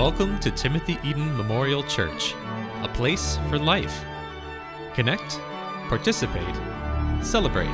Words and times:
Welcome 0.00 0.40
to 0.40 0.50
Timothy 0.50 0.96
Eaton 1.04 1.36
Memorial 1.36 1.82
Church, 1.82 2.34
a 2.82 2.88
place 2.94 3.38
for 3.50 3.58
life. 3.58 4.02
Connect, 4.94 5.38
participate, 5.90 6.56
celebrate. 7.22 7.66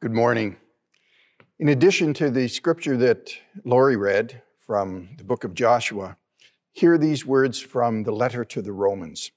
Good 0.00 0.14
morning. 0.14 0.56
In 1.58 1.68
addition 1.68 2.14
to 2.14 2.30
the 2.30 2.48
scripture 2.48 2.96
that 2.96 3.34
Lori 3.66 3.96
read 3.96 4.40
from 4.58 5.10
the 5.18 5.24
book 5.24 5.44
of 5.44 5.52
Joshua, 5.52 6.16
hear 6.72 6.96
these 6.96 7.26
words 7.26 7.60
from 7.60 8.04
the 8.04 8.12
letter 8.12 8.42
to 8.46 8.62
the 8.62 8.72
Romans. 8.72 9.32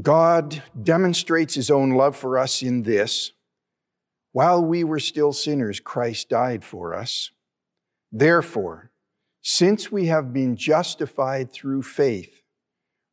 God 0.00 0.62
demonstrates 0.80 1.54
his 1.54 1.70
own 1.70 1.90
love 1.90 2.16
for 2.16 2.38
us 2.38 2.62
in 2.62 2.82
this 2.82 3.32
while 4.32 4.64
we 4.64 4.84
were 4.84 5.00
still 5.00 5.32
sinners, 5.32 5.80
Christ 5.80 6.28
died 6.28 6.64
for 6.64 6.94
us. 6.94 7.30
Therefore, 8.12 8.92
since 9.42 9.90
we 9.90 10.06
have 10.06 10.32
been 10.32 10.54
justified 10.56 11.50
through 11.50 11.82
faith, 11.82 12.42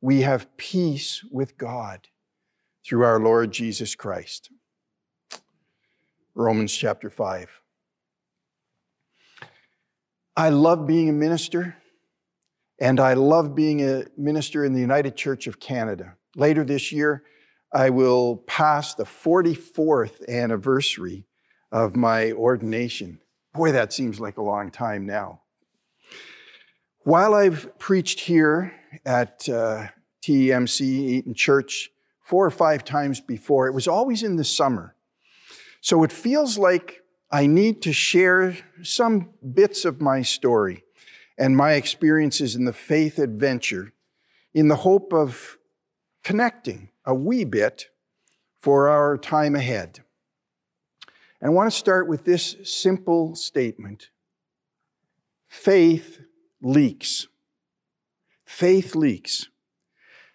we 0.02 0.22
have 0.22 0.56
peace 0.58 1.24
with 1.32 1.58
God 1.58 2.10
through 2.86 3.04
our 3.04 3.20
Lord 3.20 3.52
Jesus 3.52 3.96
Christ. 3.96 4.52
Romans 6.36 6.76
chapter 6.76 7.10
5. 7.10 7.62
I 10.38 10.50
love 10.50 10.86
being 10.86 11.10
a 11.10 11.14
minister, 11.14 11.78
and 12.80 13.00
I 13.00 13.14
love 13.14 13.56
being 13.56 13.82
a 13.82 14.06
minister 14.18 14.66
in 14.66 14.74
the 14.74 14.82
United 14.82 15.16
Church 15.16 15.48
of 15.48 15.60
Canada. 15.60 16.18
Later 16.36 16.64
this 16.64 16.92
year, 16.92 17.24
I 17.74 17.90
will 17.90 18.38
pass 18.38 18.94
the 18.94 19.06
44th 19.06 20.28
anniversary 20.28 21.26
of 21.72 21.96
my 21.96 22.32
ordination. 22.32 23.20
Boy, 23.54 23.72
that 23.72 23.94
seems 23.94 24.20
like 24.20 24.38
a 24.38 24.44
long 24.44 24.70
time 24.70 25.06
now. 25.06 25.42
While 27.00 27.34
I've 27.34 27.78
preached 27.80 28.22
here 28.22 28.74
at 29.06 29.48
uh, 29.48 29.88
TEMC, 30.24 30.82
Eaton 30.82 31.34
Church, 31.34 31.90
four 32.22 32.46
or 32.46 32.52
five 32.52 32.84
times 32.84 33.22
before, 33.22 33.68
it 33.68 33.74
was 33.74 33.88
always 33.88 34.24
in 34.24 34.36
the 34.36 34.44
summer. 34.44 34.96
So 35.82 36.04
it 36.04 36.12
feels 36.12 36.58
like 36.58 37.02
I 37.32 37.46
need 37.46 37.82
to 37.84 37.94
share 37.94 38.58
some 38.82 39.30
bits 39.54 39.86
of 39.86 40.02
my 40.02 40.22
story 40.22 40.84
and 41.38 41.56
my 41.56 41.74
experiences 41.74 42.56
in 42.56 42.66
the 42.66 42.74
faith 42.74 43.20
adventure 43.20 43.94
in 44.54 44.68
the 44.68 44.78
hope 44.78 45.14
of 45.14 45.58
connecting 46.26 46.90
a 47.06 47.14
wee 47.14 47.46
bit 47.46 47.90
for 48.58 48.90
our 48.90 49.16
time 49.16 49.56
ahead. 49.56 50.00
And 51.40 51.52
I 51.52 51.54
want 51.54 51.72
to 51.72 51.78
start 51.78 52.08
with 52.10 52.26
this 52.26 52.56
simple 52.64 53.36
statement 53.36 54.10
faith 55.48 56.20
leaks. 56.62 57.28
Faith 58.44 58.96
leaks. 58.96 59.48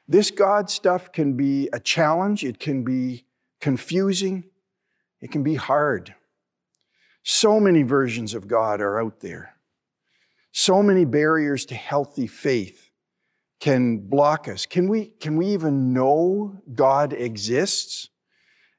This 0.07 0.31
God 0.31 0.71
stuff 0.71 1.13
can 1.13 1.35
be 1.35 1.69
a 1.73 1.81
challenge, 1.81 2.45
it 2.45 2.61
can 2.61 2.85
be 2.85 3.25
confusing, 3.61 4.45
it 5.21 5.33
can 5.33 5.43
be 5.43 5.57
hard. 5.57 6.15
So 7.25 7.59
many 7.59 7.83
versions 7.83 8.33
of 8.33 8.49
God 8.49 8.81
are 8.81 9.01
out 9.01 9.21
there. 9.21 9.57
So 10.53 10.83
many 10.83 11.05
barriers 11.05 11.65
to 11.67 11.75
healthy 11.75 12.27
faith 12.29 12.90
can 13.61 13.99
block 13.99 14.49
us. 14.49 14.65
Can 14.67 14.89
we, 14.89 15.13
can 15.21 15.37
we 15.37 15.47
even 15.49 15.93
know 15.93 16.61
God 16.75 17.13
exists? 17.13 18.09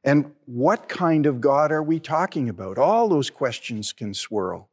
And 0.04 0.32
what 0.46 0.90
kind 0.90 1.28
of 1.28 1.40
God 1.40 1.72
are 1.72 1.84
we 1.84 2.00
talking 2.00 2.50
about? 2.50 2.80
All 2.80 3.08
those 3.08 3.30
questions 3.30 3.94
can 3.94 4.14
swirl. 4.16 4.70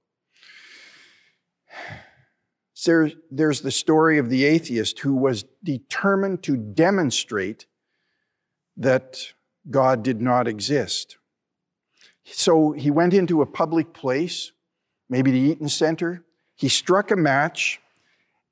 There, 2.86 3.10
there's 3.30 3.60
the 3.60 3.70
story 3.70 4.18
of 4.18 4.30
the 4.30 4.44
atheist 4.44 5.00
who 5.00 5.14
was 5.14 5.44
determined 5.62 6.42
to 6.44 6.56
demonstrate 6.56 7.66
that 8.76 9.34
God 9.68 10.02
did 10.02 10.22
not 10.22 10.48
exist. 10.48 11.18
So 12.24 12.72
he 12.72 12.91
went 12.91 13.12
into 13.12 13.42
a 13.42 13.47
public 13.47 13.92
place, 13.92 14.52
maybe 15.10 15.30
the 15.32 15.41
Eaton 15.41 15.68
Center. 15.68 16.24
He 16.54 16.68
struck 16.68 17.10
a 17.10 17.16
match 17.16 17.80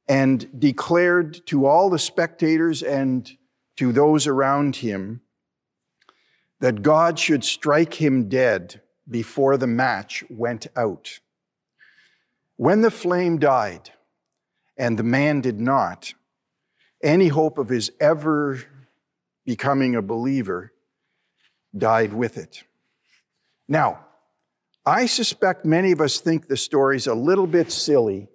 and 0.09 0.61
declared 0.61 1.47
to 1.47 1.67
all 1.67 1.91
the 1.91 1.99
spectators 1.99 2.83
and 2.83 3.31
to 3.77 3.93
those 3.93 4.27
around 4.27 4.77
him 4.77 5.21
that 6.61 6.83
God 6.83 7.19
should 7.19 7.44
strike 7.44 7.94
him 7.94 8.28
dead 8.28 8.81
before 9.09 9.56
the 9.56 9.66
match 9.66 10.25
went 10.31 10.66
out. 10.77 11.21
When 12.56 12.81
the 12.81 12.91
flame 12.91 13.39
died 13.39 13.91
and 14.77 14.99
the 14.99 15.03
man 15.03 15.41
did 15.41 15.61
not, 15.61 16.15
any 17.03 17.28
hope 17.28 17.59
of 17.59 17.69
his 17.69 17.91
ever 18.00 18.61
becoming 19.45 19.95
a 19.95 20.03
believer 20.03 20.72
died 21.77 22.12
with 22.12 22.39
it. 22.39 22.65
Now, 23.69 24.06
I 24.84 25.06
suspect 25.06 25.65
many 25.65 25.93
of 25.93 26.00
us 26.00 26.21
think 26.21 26.47
the 26.47 26.56
story's 26.56 27.06
a 27.06 27.15
little 27.15 27.47
bit 27.47 27.71
silly, 27.71 28.28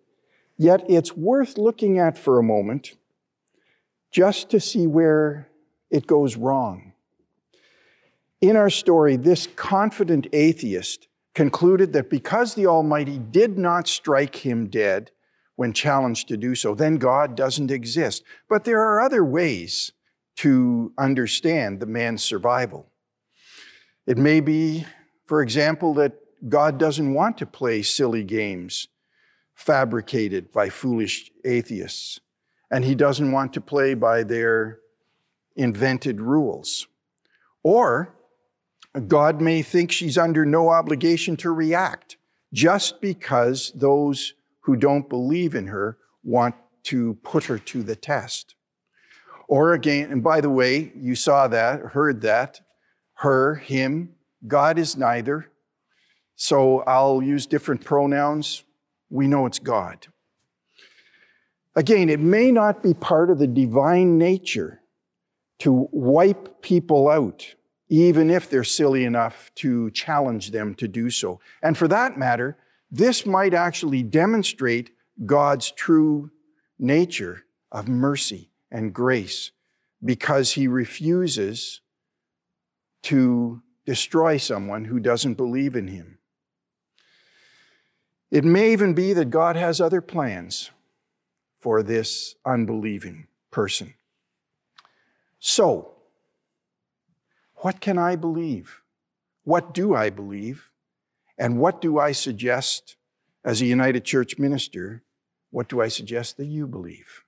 yet 0.61 0.83
it's 0.89 1.15
worth 1.15 1.57
looking 1.57 1.99
at 1.99 2.17
for 2.17 2.39
a 2.39 2.43
moment 2.43 2.95
just 4.11 4.49
to 4.49 4.59
see 4.59 4.87
where 4.87 5.47
it 5.89 6.07
goes 6.07 6.35
wrong. 6.35 6.93
In 8.41 8.55
our 8.55 8.69
story, 8.69 9.15
this 9.15 9.47
confident 9.55 10.27
atheist 10.33 11.07
concluded 11.33 11.93
that 11.93 12.09
because 12.09 12.55
the 12.55 12.67
Almighty 12.67 13.17
did 13.17 13.57
not 13.57 13.87
strike 13.87 14.45
him 14.45 14.67
dead 14.67 15.11
when 15.55 15.73
challenged 15.73 16.27
to 16.27 16.37
do 16.37 16.55
so, 16.55 16.75
then 16.75 16.97
God 16.97 17.35
doesn't 17.35 17.71
exist. 17.71 18.23
But 18.49 18.63
there 18.63 18.81
are 18.81 18.99
other 18.99 19.23
ways 19.23 19.91
to 20.37 20.91
understand 20.97 21.79
the 21.79 21.85
man's 21.85 22.23
survival. 22.23 22.87
It 24.07 24.17
may 24.17 24.39
be 24.39 24.85
for 25.31 25.41
example, 25.41 25.93
that 25.93 26.11
God 26.49 26.77
doesn't 26.77 27.13
want 27.13 27.37
to 27.37 27.45
play 27.45 27.83
silly 27.83 28.21
games 28.21 28.89
fabricated 29.55 30.51
by 30.51 30.69
foolish 30.69 31.31
atheists, 31.45 32.19
and 32.69 32.85
He 32.85 32.95
doesn't 32.95 33.31
want 33.31 33.53
to 33.53 33.61
play 33.61 33.93
by 33.93 34.23
their 34.23 34.79
invented 35.55 36.21
rules. 36.21 36.87
Or 37.63 38.15
God 39.07 39.41
may 39.41 39.61
think 39.61 39.91
she's 39.91 40.17
under 40.17 40.45
no 40.45 40.69
obligation 40.69 41.37
to 41.37 41.51
react 41.51 42.17
just 42.53 42.99
because 43.01 43.71
those 43.75 44.33
who 44.61 44.75
don't 44.75 45.07
believe 45.09 45.55
in 45.55 45.67
her 45.67 45.97
want 46.23 46.55
to 46.83 47.15
put 47.23 47.45
her 47.45 47.57
to 47.57 47.83
the 47.83 47.95
test. 47.95 48.55
Or 49.47 49.73
again, 49.73 50.11
and 50.11 50.23
by 50.23 50.41
the 50.41 50.49
way, 50.49 50.91
you 50.95 51.15
saw 51.15 51.47
that, 51.47 51.79
heard 51.79 52.21
that, 52.21 52.61
her, 53.15 53.55
him, 53.55 54.15
God 54.47 54.79
is 54.79 54.97
neither. 54.97 55.51
So 56.35 56.79
I'll 56.81 57.21
use 57.21 57.45
different 57.45 57.83
pronouns. 57.83 58.63
We 59.11 59.27
know 59.27 59.45
it's 59.45 59.59
God. 59.59 60.07
Again, 61.75 62.09
it 62.09 62.19
may 62.19 62.51
not 62.51 62.81
be 62.81 62.93
part 62.93 63.29
of 63.29 63.37
the 63.37 63.47
divine 63.47 64.17
nature 64.17 64.81
to 65.59 65.87
wipe 65.91 66.61
people 66.61 67.07
out, 67.07 67.55
even 67.87 68.29
if 68.29 68.49
they're 68.49 68.63
silly 68.63 69.05
enough 69.05 69.51
to 69.55 69.91
challenge 69.91 70.51
them 70.51 70.73
to 70.75 70.87
do 70.87 71.09
so. 71.09 71.39
And 71.61 71.77
for 71.77 71.87
that 71.87 72.17
matter, 72.17 72.57
this 72.89 73.25
might 73.25 73.53
actually 73.53 74.01
demonstrate 74.01 74.91
God's 75.25 75.71
true 75.71 76.31
nature 76.79 77.43
of 77.71 77.87
mercy 77.87 78.49
and 78.71 78.93
grace 78.93 79.51
because 80.03 80.53
he 80.53 80.67
refuses 80.67 81.81
to 83.03 83.61
destroy 83.85 84.37
someone 84.37 84.85
who 84.85 84.99
doesn't 84.99 85.35
believe 85.35 85.75
in 85.75 85.87
him. 85.87 86.17
It 88.31 88.45
may 88.45 88.71
even 88.71 88.93
be 88.93 89.13
that 89.13 89.29
God 89.29 89.55
has 89.55 89.81
other 89.81 90.01
plans 90.01 90.71
for 91.59 91.83
this 91.83 92.35
unbelieving 92.45 93.27
person. 93.51 93.93
So, 95.39 95.91
what 97.57 97.81
can 97.81 97.97
I 97.97 98.15
believe? 98.15 98.81
What 99.43 99.73
do 99.73 99.93
I 99.93 100.09
believe? 100.09 100.71
And 101.37 101.59
what 101.59 101.81
do 101.81 101.99
I 101.99 102.13
suggest 102.13 102.95
as 103.43 103.61
a 103.61 103.65
United 103.65 104.05
Church 104.05 104.39
minister? 104.39 105.03
What 105.49 105.67
do 105.67 105.81
I 105.81 105.89
suggest 105.89 106.37
that 106.37 106.45
you 106.45 106.67
believe? 106.67 107.23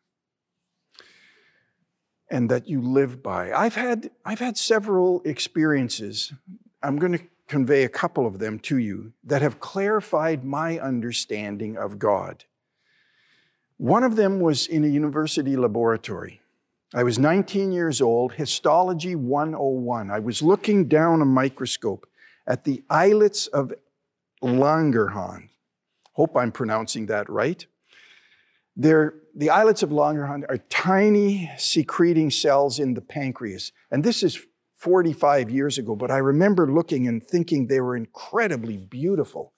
and 2.33 2.49
that 2.49 2.67
you 2.67 2.81
live 2.81 3.21
by. 3.21 3.51
I've 3.51 3.75
had, 3.75 4.09
I've 4.25 4.39
had 4.39 4.57
several 4.57 5.21
experiences. 5.23 6.33
I'm 6.81 6.97
going 6.97 7.11
to 7.11 7.23
convey 7.47 7.83
a 7.83 7.89
couple 7.89 8.25
of 8.25 8.39
them 8.39 8.59
to 8.59 8.77
you 8.77 9.13
that 9.23 9.41
have 9.41 9.59
clarified 9.59 10.43
my 10.43 10.79
understanding 10.79 11.77
of 11.77 11.99
God. 11.99 12.45
One 13.77 14.03
of 14.03 14.15
them 14.15 14.39
was 14.39 14.67
in 14.67 14.83
a 14.83 14.87
university 14.87 15.55
laboratory. 15.55 16.41
I 16.93 17.03
was 17.03 17.17
19 17.17 17.71
years 17.71 18.01
old, 18.01 18.33
histology 18.33 19.15
101. 19.15 20.11
I 20.11 20.19
was 20.19 20.41
looking 20.41 20.87
down 20.87 21.21
a 21.21 21.25
microscope 21.25 22.07
at 22.45 22.63
the 22.63 22.83
islets 22.89 23.47
of 23.47 23.73
Langerhans. 24.43 25.49
Hope 26.13 26.37
I'm 26.37 26.51
pronouncing 26.51 27.07
that 27.07 27.29
right. 27.29 27.65
They're, 28.75 29.15
the 29.35 29.49
islets 29.49 29.81
of 29.81 29.89
Langerhans 29.89 30.45
are 30.47 30.57
tiny 30.69 31.49
secreting 31.57 32.29
cells 32.29 32.79
in 32.79 32.93
the 32.93 33.01
pancreas. 33.01 33.71
And 33.89 34.03
this 34.03 34.21
is 34.21 34.45
45 34.83 35.49
years 35.49 35.77
ago, 35.77 35.95
but 35.95 36.11
I 36.11 36.17
remember 36.17 36.69
looking 36.69 37.07
and 37.07 37.23
thinking 37.23 37.67
they 37.67 37.79
were 37.79 37.95
incredibly 37.95 38.75
beautiful, 38.75 39.53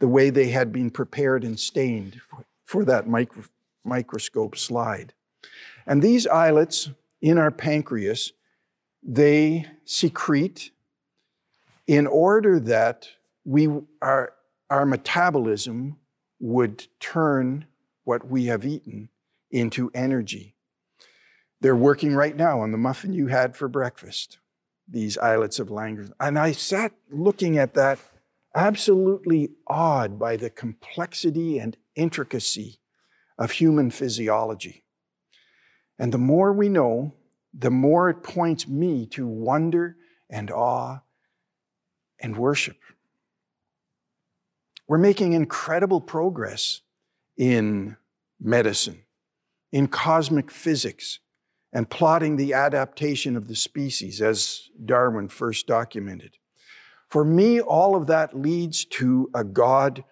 the 0.00 0.06
way 0.06 0.28
they 0.28 0.48
had 0.48 0.70
been 0.70 0.90
prepared 0.90 1.44
and 1.44 1.58
stained 1.58 2.20
for, 2.28 2.44
for 2.62 2.84
that 2.84 3.08
micro, 3.08 3.44
microscope 3.84 4.54
slide. 4.54 5.14
And 5.86 6.02
these 6.02 6.26
islets 6.26 6.90
in 7.22 7.38
our 7.38 7.50
pancreas, 7.50 8.34
they 9.02 9.64
secrete 9.86 10.72
in 11.86 12.06
order 12.06 12.60
that 12.60 13.08
we, 13.46 13.68
our, 14.02 14.34
our 14.68 14.84
metabolism 14.84 15.96
would 16.38 16.86
turn 17.00 17.64
what 18.04 18.28
we 18.28 18.44
have 18.44 18.66
eaten 18.66 19.08
into 19.50 19.90
energy. 19.94 20.54
They're 21.62 21.74
working 21.74 22.14
right 22.14 22.36
now 22.36 22.60
on 22.60 22.72
the 22.72 22.78
muffin 22.78 23.14
you 23.14 23.28
had 23.28 23.56
for 23.56 23.68
breakfast, 23.68 24.36
these 24.88 25.18
islets 25.18 25.58
of 25.58 25.68
Langerhans. 25.68 26.12
And 26.20 26.38
I 26.38 26.52
sat 26.52 26.92
looking 27.10 27.58
at 27.58 27.74
that, 27.74 27.98
absolutely 28.54 29.50
awed 29.66 30.18
by 30.18 30.36
the 30.36 30.50
complexity 30.50 31.58
and 31.58 31.76
intricacy 31.94 32.78
of 33.38 33.50
human 33.52 33.90
physiology. 33.90 34.84
And 35.98 36.12
the 36.12 36.18
more 36.18 36.52
we 36.52 36.68
know, 36.68 37.14
the 37.52 37.70
more 37.70 38.10
it 38.10 38.22
points 38.22 38.68
me 38.68 39.06
to 39.06 39.26
wonder 39.26 39.96
and 40.28 40.50
awe 40.50 41.00
and 42.20 42.36
worship. 42.36 42.76
We're 44.88 44.98
making 44.98 45.32
incredible 45.32 46.00
progress 46.00 46.82
in 47.36 47.96
medicine, 48.40 49.02
in 49.72 49.88
cosmic 49.88 50.50
physics, 50.50 51.18
and 51.76 51.90
plotting 51.90 52.36
the 52.36 52.54
adaptation 52.54 53.36
of 53.36 53.48
the 53.48 53.54
species 53.54 54.22
as 54.22 54.70
Darwin 54.82 55.28
first 55.28 55.66
documented. 55.66 56.38
For 57.06 57.22
me, 57.22 57.60
all 57.60 57.94
of 57.94 58.06
that 58.06 58.34
leads 58.34 58.86
to 58.86 59.28
a 59.34 59.44
God 59.44 60.02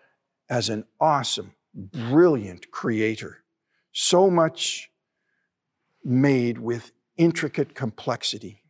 as 0.50 0.68
an 0.68 0.84
awesome, 1.00 1.54
brilliant 1.74 2.70
creator. 2.70 3.44
So 3.92 4.28
much 4.28 4.90
made 6.04 6.58
with 6.58 6.92
intricate 7.16 7.74
complexity. 7.74 8.62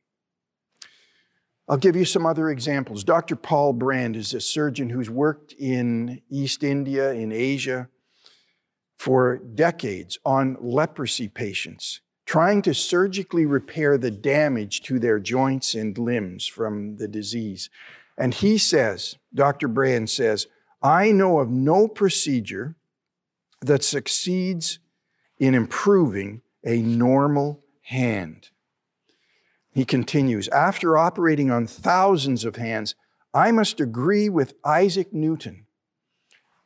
I'll 1.69 1.77
give 1.77 1.97
you 1.97 2.05
some 2.05 2.25
other 2.25 2.49
examples. 2.49 3.03
Dr. 3.03 3.35
Paul 3.35 3.73
Brand 3.73 4.15
is 4.15 4.33
a 4.35 4.41
surgeon 4.41 4.91
who's 4.91 5.11
worked 5.11 5.53
in 5.55 6.23
East 6.31 6.63
India, 6.63 7.13
in 7.13 7.33
Asia, 7.33 7.89
for 8.97 9.39
decades 9.39 10.17
on 10.25 10.57
leprosy 10.61 11.27
patients, 11.27 12.01
trying 12.27 12.63
to 12.63 12.75
surgically 12.75 13.47
repair 13.47 13.99
the 13.99 14.11
damage 14.11 14.83
to 14.83 14.99
their 14.99 15.19
joints 15.19 15.75
and 15.75 15.97
limbs 15.99 16.47
from 16.47 16.97
the 16.97 17.09
disease. 17.09 17.69
And 18.17 18.33
he 18.33 18.59
says, 18.59 19.17
Dr. 19.35 19.69
Brand 19.69 20.09
says, 20.09 20.47
I 20.83 21.13
know 21.13 21.39
of 21.39 21.51
no 21.51 21.89
procedure 21.89 22.77
that 23.61 23.83
succeeds 23.83 24.79
in 25.39 25.55
improving 25.55 26.43
a 26.65 26.79
normal 26.79 27.63
hand. 27.83 28.51
He 29.73 29.85
continues, 29.85 30.49
after 30.49 30.97
operating 30.97 31.51
on 31.51 31.67
thousands 31.67 32.45
of 32.45 32.57
hands, 32.57 32.95
I 33.33 33.51
must 33.51 33.81
agree 33.81 34.29
with 34.29 34.55
Isaac 34.65 35.13
Newton. 35.13 35.67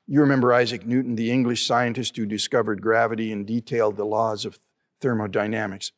You 0.06 0.20
remember 0.20 0.52
Isaac 0.52 0.86
Newton, 0.86 1.16
the 1.16 1.30
English 1.30 1.66
scientist 1.66 2.16
who 2.16 2.26
discovered 2.26 2.82
gravity 2.82 3.32
and 3.32 3.46
detailed 3.46 3.96
the 3.96 4.04
laws 4.04 4.44
of 4.44 4.58
thermodynamics. 5.00 5.92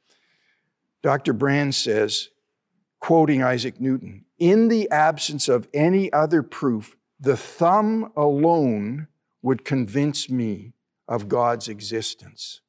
Dr. 1.02 1.32
Brand 1.32 1.74
says, 1.74 2.28
quoting 2.98 3.42
Isaac 3.42 3.80
Newton, 3.80 4.24
in 4.38 4.68
the 4.68 4.90
absence 4.90 5.48
of 5.48 5.68
any 5.72 6.12
other 6.12 6.42
proof, 6.42 6.96
the 7.18 7.36
thumb 7.36 8.12
alone 8.16 9.08
would 9.42 9.64
convince 9.64 10.28
me 10.28 10.72
of 11.08 11.28
God's 11.28 11.68
existence. 11.68 12.60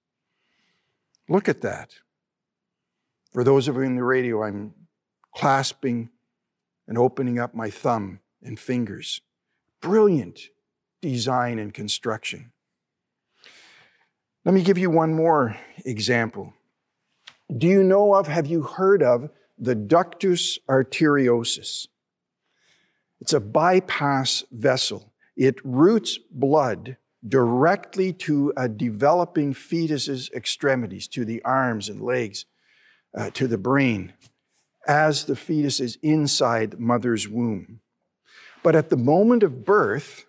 Look 1.30 1.48
at 1.48 1.62
that. 1.62 1.96
For 3.32 3.44
those 3.44 3.68
of 3.68 3.76
you 3.76 3.82
in 3.82 3.96
the 3.96 4.04
radio, 4.04 4.44
I'm 4.44 4.74
clasping 5.34 6.10
and 6.88 6.98
opening 6.98 7.40
up 7.40 7.56
my 7.56 7.70
thumb 7.70 8.20
and 8.44 8.60
fingers. 8.60 9.22
Brilliant 9.80 10.50
design 11.02 11.60
and 11.60 11.74
construction. 11.74 12.52
Let 14.44 14.56
me 14.56 14.64
give 14.64 14.80
you 14.80 14.90
one 14.90 15.14
more 15.14 15.56
example. 15.86 16.54
Do 17.56 17.68
you 17.68 17.84
know 17.84 18.16
of, 18.16 18.28
have 18.28 18.48
you 18.48 18.64
heard 18.64 19.04
of 19.04 19.30
the 19.60 19.76
ductus 19.76 20.58
arteriosus? 20.68 21.88
It's 23.20 23.34
a 23.34 23.40
bypass 23.40 24.44
vessel. 24.52 25.14
It 25.38 25.64
routes 25.64 26.18
blood 26.32 26.98
directly 27.28 28.14
to 28.14 28.52
a 28.58 28.68
developing 28.68 29.54
fetus's 29.54 30.32
extremities, 30.34 31.08
to 31.10 31.24
the 31.24 31.44
arms 31.44 31.88
and 31.88 32.02
legs, 32.02 32.46
uh, 33.16 33.30
to 33.32 33.48
the 33.48 33.60
brain, 33.60 34.14
as 34.88 35.26
the 35.26 35.36
fetus 35.36 35.80
is 35.80 36.00
inside 36.02 36.80
mother's 36.80 37.28
womb. 37.28 37.82
But 38.64 38.76
at 38.76 38.90
the 38.90 38.98
moment 38.98 39.44
of 39.44 39.66
birth, 39.66 40.26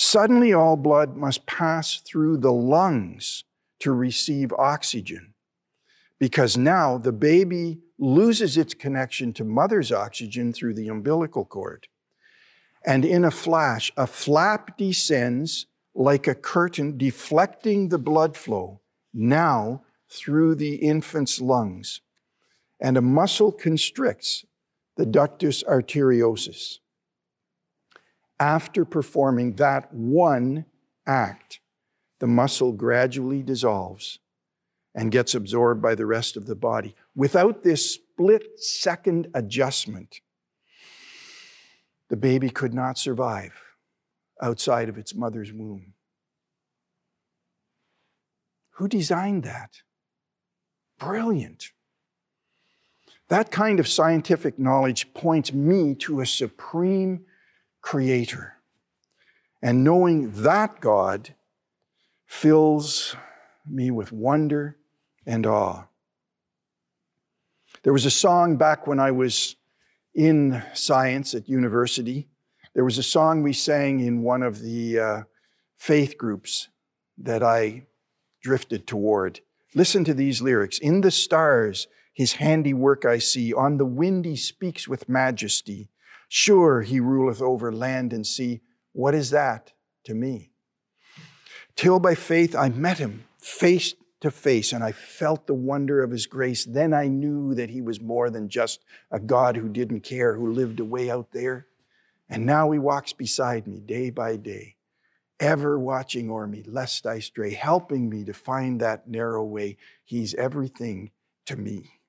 suddenly 0.00 0.52
all 0.52 0.76
blood 0.76 1.16
must 1.16 1.44
pass 1.44 2.00
through 2.00 2.36
the 2.36 2.52
lungs 2.52 3.42
to 3.80 3.90
receive 3.90 4.52
oxygen. 4.52 5.34
Because 6.20 6.56
now 6.56 6.98
the 6.98 7.10
baby 7.10 7.80
loses 7.98 8.56
its 8.56 8.74
connection 8.74 9.32
to 9.32 9.42
mother's 9.42 9.90
oxygen 9.90 10.52
through 10.52 10.74
the 10.74 10.86
umbilical 10.86 11.44
cord. 11.44 11.88
And 12.86 13.04
in 13.04 13.24
a 13.24 13.32
flash, 13.32 13.90
a 13.96 14.06
flap 14.06 14.78
descends 14.78 15.66
like 15.96 16.28
a 16.28 16.34
curtain, 16.34 16.96
deflecting 16.96 17.88
the 17.88 17.98
blood 17.98 18.36
flow 18.36 18.80
now 19.12 19.82
through 20.08 20.54
the 20.54 20.76
infant's 20.76 21.40
lungs. 21.40 22.02
And 22.80 22.96
a 22.96 23.02
muscle 23.02 23.50
constricts 23.50 24.44
the 24.96 25.06
ductus 25.06 25.64
arteriosus. 25.64 26.78
After 28.40 28.84
performing 28.84 29.54
that 29.54 29.92
one 29.92 30.64
act, 31.06 31.60
the 32.20 32.26
muscle 32.26 32.72
gradually 32.72 33.42
dissolves 33.42 34.18
and 34.94 35.12
gets 35.12 35.34
absorbed 35.34 35.82
by 35.82 35.94
the 35.94 36.06
rest 36.06 36.36
of 36.36 36.46
the 36.46 36.56
body. 36.56 36.94
Without 37.14 37.62
this 37.62 37.94
split 37.94 38.58
second 38.58 39.28
adjustment, 39.34 40.20
the 42.08 42.16
baby 42.16 42.50
could 42.50 42.74
not 42.74 42.98
survive 42.98 43.60
outside 44.40 44.88
of 44.88 44.98
its 44.98 45.14
mother's 45.14 45.52
womb. 45.52 45.94
Who 48.72 48.88
designed 48.88 49.42
that? 49.42 49.82
Brilliant. 50.98 51.72
That 53.28 53.50
kind 53.50 53.78
of 53.78 53.88
scientific 53.88 54.58
knowledge 54.58 55.12
points 55.14 55.52
me 55.52 55.94
to 55.96 56.20
a 56.20 56.26
supreme 56.26 57.24
creator. 57.80 58.54
And 59.62 59.84
knowing 59.84 60.30
that 60.42 60.80
God 60.80 61.34
fills 62.26 63.16
me 63.66 63.90
with 63.90 64.12
wonder 64.12 64.76
and 65.26 65.46
awe. 65.46 65.84
There 67.82 67.92
was 67.92 68.06
a 68.06 68.10
song 68.10 68.56
back 68.56 68.86
when 68.86 68.98
I 69.00 69.10
was 69.10 69.56
in 70.14 70.62
science 70.74 71.34
at 71.34 71.48
university. 71.48 72.28
There 72.74 72.84
was 72.84 72.98
a 72.98 73.02
song 73.02 73.42
we 73.42 73.52
sang 73.52 74.00
in 74.00 74.22
one 74.22 74.42
of 74.42 74.60
the 74.60 74.98
uh, 74.98 75.22
faith 75.76 76.18
groups 76.18 76.68
that 77.18 77.42
I 77.42 77.86
drifted 78.42 78.86
toward. 78.86 79.40
Listen 79.74 80.04
to 80.04 80.14
these 80.14 80.40
lyrics. 80.40 80.78
In 80.78 81.02
the 81.02 81.10
stars, 81.10 81.88
his 82.12 82.34
handiwork 82.34 83.04
I 83.04 83.18
see. 83.18 83.52
On 83.54 83.76
the 83.76 83.86
wind, 83.86 84.24
he 84.24 84.36
speaks 84.36 84.88
with 84.88 85.08
majesty. 85.08 85.88
Sure, 86.28 86.82
he 86.82 87.00
ruleth 87.00 87.40
over 87.40 87.72
land 87.72 88.12
and 88.12 88.26
sea. 88.26 88.60
What 88.92 89.14
is 89.14 89.30
that 89.30 89.72
to 90.04 90.14
me? 90.14 90.50
Till 91.74 91.98
by 91.98 92.14
faith 92.14 92.54
I 92.54 92.68
met 92.68 92.98
him 92.98 93.24
face 93.38 93.94
to 94.20 94.30
face 94.30 94.72
and 94.72 94.82
I 94.82 94.92
felt 94.92 95.46
the 95.46 95.54
wonder 95.54 96.02
of 96.02 96.10
his 96.10 96.26
grace. 96.26 96.64
Then 96.64 96.92
I 96.92 97.06
knew 97.06 97.54
that 97.54 97.70
he 97.70 97.80
was 97.80 98.00
more 98.00 98.30
than 98.30 98.48
just 98.48 98.84
a 99.10 99.20
God 99.20 99.56
who 99.56 99.68
didn't 99.68 100.00
care, 100.00 100.34
who 100.34 100.52
lived 100.52 100.80
away 100.80 101.10
out 101.10 101.32
there. 101.32 101.66
And 102.28 102.44
now 102.44 102.70
he 102.70 102.78
walks 102.78 103.12
beside 103.12 103.66
me 103.66 103.80
day 103.80 104.10
by 104.10 104.36
day, 104.36 104.76
ever 105.40 105.78
watching 105.78 106.30
o'er 106.30 106.46
me, 106.46 106.62
lest 106.66 107.06
I 107.06 107.20
stray, 107.20 107.54
helping 107.54 108.10
me 108.10 108.24
to 108.24 108.34
find 108.34 108.80
that 108.80 109.08
narrow 109.08 109.44
way. 109.44 109.78
He's 110.04 110.34
everything 110.34 111.10
to 111.46 111.56
me. 111.56 112.00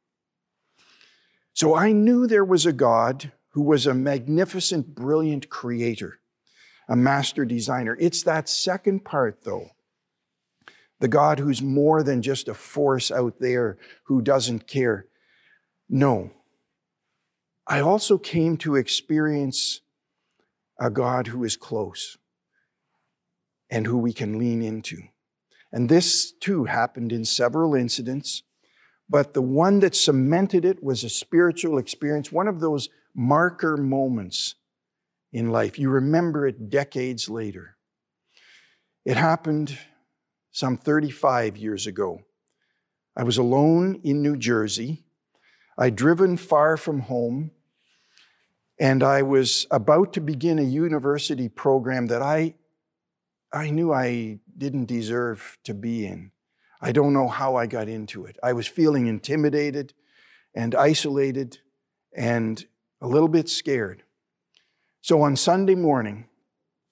So 1.53 1.75
I 1.75 1.91
knew 1.91 2.27
there 2.27 2.43
was 2.43 2.65
a 2.65 2.73
God 2.73 3.31
who 3.51 3.61
was 3.61 3.87
a 3.87 3.93
magnificent, 3.93 4.95
brilliant 4.95 5.49
creator, 5.49 6.19
a 6.87 6.95
master 6.95 7.45
designer. 7.45 7.97
It's 7.99 8.23
that 8.23 8.47
second 8.49 9.03
part, 9.05 9.43
though. 9.43 9.71
The 10.99 11.07
God 11.07 11.39
who's 11.39 11.61
more 11.61 12.03
than 12.03 12.21
just 12.21 12.47
a 12.47 12.53
force 12.53 13.09
out 13.11 13.39
there 13.39 13.77
who 14.03 14.21
doesn't 14.21 14.67
care. 14.67 15.05
No. 15.87 16.31
I 17.65 17.79
also 17.79 18.17
came 18.17 18.57
to 18.57 18.75
experience 18.75 19.81
a 20.79 20.89
God 20.89 21.27
who 21.27 21.43
is 21.43 21.55
close 21.55 22.17
and 23.69 23.85
who 23.85 23.97
we 23.97 24.13
can 24.13 24.37
lean 24.37 24.61
into. 24.61 25.03
And 25.71 25.87
this 25.87 26.31
too 26.31 26.65
happened 26.65 27.11
in 27.11 27.25
several 27.25 27.75
incidents, 27.75 28.43
but 29.07 29.33
the 29.33 29.41
one 29.41 29.79
that 29.79 29.95
cemented 29.95 30.65
it 30.65 30.83
was 30.83 31.03
a 31.03 31.09
spiritual 31.09 31.77
experience, 31.77 32.31
one 32.31 32.47
of 32.47 32.59
those 32.59 32.89
marker 33.15 33.77
moments 33.77 34.55
in 35.31 35.51
life. 35.51 35.77
You 35.77 35.89
remember 35.89 36.47
it 36.47 36.69
decades 36.69 37.29
later. 37.29 37.75
It 39.05 39.17
happened 39.17 39.77
some 40.51 40.77
35 40.77 41.57
years 41.57 41.87
ago. 41.87 42.21
I 43.15 43.23
was 43.23 43.37
alone 43.37 43.99
in 44.03 44.21
New 44.21 44.37
Jersey. 44.37 45.03
I'd 45.77 45.95
driven 45.95 46.37
far 46.37 46.77
from 46.77 47.01
home, 47.01 47.51
and 48.79 49.03
I 49.03 49.21
was 49.21 49.65
about 49.71 50.13
to 50.13 50.21
begin 50.21 50.59
a 50.59 50.63
university 50.63 51.49
program 51.49 52.07
that 52.07 52.21
I, 52.21 52.55
I 53.51 53.69
knew 53.69 53.93
I 53.93 54.39
didn't 54.57 54.85
deserve 54.85 55.57
to 55.63 55.73
be 55.73 56.05
in. 56.05 56.31
I 56.81 56.91
don't 56.91 57.13
know 57.13 57.27
how 57.27 57.55
I 57.55 57.65
got 57.65 57.89
into 57.89 58.25
it. 58.25 58.37
I 58.41 58.53
was 58.53 58.67
feeling 58.67 59.07
intimidated 59.07 59.93
and 60.55 60.75
isolated 60.75 61.59
and 62.15 62.65
a 63.01 63.07
little 63.07 63.27
bit 63.27 63.49
scared. 63.49 64.03
So 65.01 65.21
on 65.21 65.35
Sunday 65.35 65.75
morning, 65.75 66.27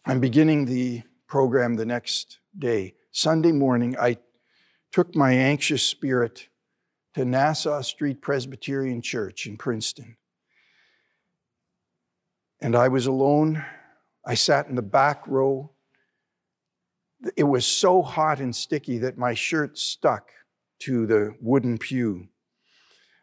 I'm 0.06 0.20
beginning 0.20 0.66
the 0.66 1.04
program 1.28 1.76
the 1.76 1.86
next 1.86 2.40
day. 2.58 2.96
Sunday 3.12 3.52
morning, 3.52 3.98
I 4.00 4.18
took 4.92 5.16
my 5.16 5.34
anxious 5.34 5.84
spirit 5.84 6.48
to 7.16 7.26
Nassau 7.26 7.82
Street 7.82 8.22
Presbyterian 8.22 9.02
Church 9.02 9.46
in 9.46 9.58
Princeton. 9.58 10.16
And 12.62 12.76
I 12.76 12.88
was 12.88 13.06
alone. 13.06 13.66
I 14.26 14.36
sat 14.36 14.68
in 14.68 14.76
the 14.76 14.82
back 14.82 15.28
row. 15.28 15.72
It 17.36 17.44
was 17.44 17.66
so 17.66 18.02
hot 18.02 18.40
and 18.40 18.56
sticky 18.56 19.00
that 19.00 19.18
my 19.18 19.34
shirt 19.34 19.78
stuck 19.78 20.32
to 20.80 21.06
the 21.06 21.36
wooden 21.42 21.78
pew. 21.78 22.30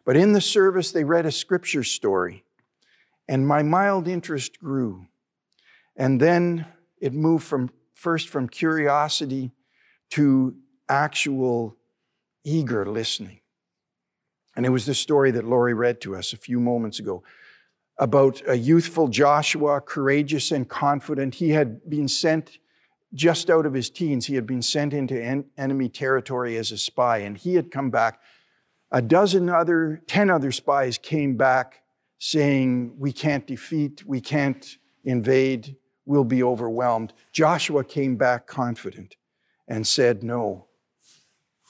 But 0.05 0.17
in 0.17 0.33
the 0.33 0.41
service, 0.41 0.93
they 0.93 1.05
read 1.05 1.25
a 1.25 1.33
scripture 1.33 1.85
story 1.85 2.45
and 3.29 3.47
my 3.47 3.63
mild 3.63 4.09
interest 4.09 4.59
grew. 4.59 5.07
And 5.97 6.21
then 6.21 6.67
it 7.01 7.13
moved 7.13 7.45
from 7.45 7.71
first 7.95 8.29
from 8.29 8.49
curiosity 8.49 9.51
to 10.11 10.57
actual 10.89 11.77
eager 12.45 12.85
listening. 12.85 13.41
And 14.57 14.67
it 14.67 14.69
was 14.69 14.87
the 14.87 14.95
story 14.95 15.31
that 15.33 15.45
Laurie 15.45 15.75
read 15.75 16.01
to 16.03 16.15
us 16.15 16.33
a 16.33 16.37
few 16.37 16.61
moments 16.61 16.99
ago 16.99 17.23
about 17.99 18.43
a 18.47 18.57
youthful 18.57 19.09
Joshua, 19.09 19.81
courageous 19.81 20.51
and 20.51 20.69
confident. 20.69 21.37
He 21.37 21.51
had 21.51 21.89
been 21.89 22.09
sent 22.09 22.59
just 23.15 23.49
out 23.49 23.65
of 23.65 23.75
his 23.75 23.91
teens, 23.91 24.27
he 24.27 24.35
had 24.35 24.47
been 24.47 24.63
sent 24.63 24.93
into 24.93 25.23
en- 25.23 25.45
enemy 25.57 25.89
territory 25.89 26.57
as 26.57 26.73
a 26.73 26.77
spy, 26.77 27.19
and 27.19 27.39
he 27.39 27.55
had 27.55 27.71
come 27.71 27.89
back. 27.89 28.21
A 28.91 29.01
dozen 29.01 29.49
other, 29.49 30.03
ten 30.09 30.31
other 30.31 30.51
spies 30.51 30.99
came 30.99 31.37
back 31.37 31.84
saying, 32.25 32.95
We 32.97 33.13
can't 33.13 33.47
defeat, 33.47 34.03
we 34.07 34.19
can't 34.19 34.79
invade, 35.05 35.77
we'll 36.07 36.25
be 36.25 36.43
overwhelmed. 36.43 37.13
Joshua 37.33 37.85
came 37.85 38.17
back 38.17 38.47
confident 38.47 39.17
and 39.69 39.87
said, 39.87 40.23
No, 40.23 40.69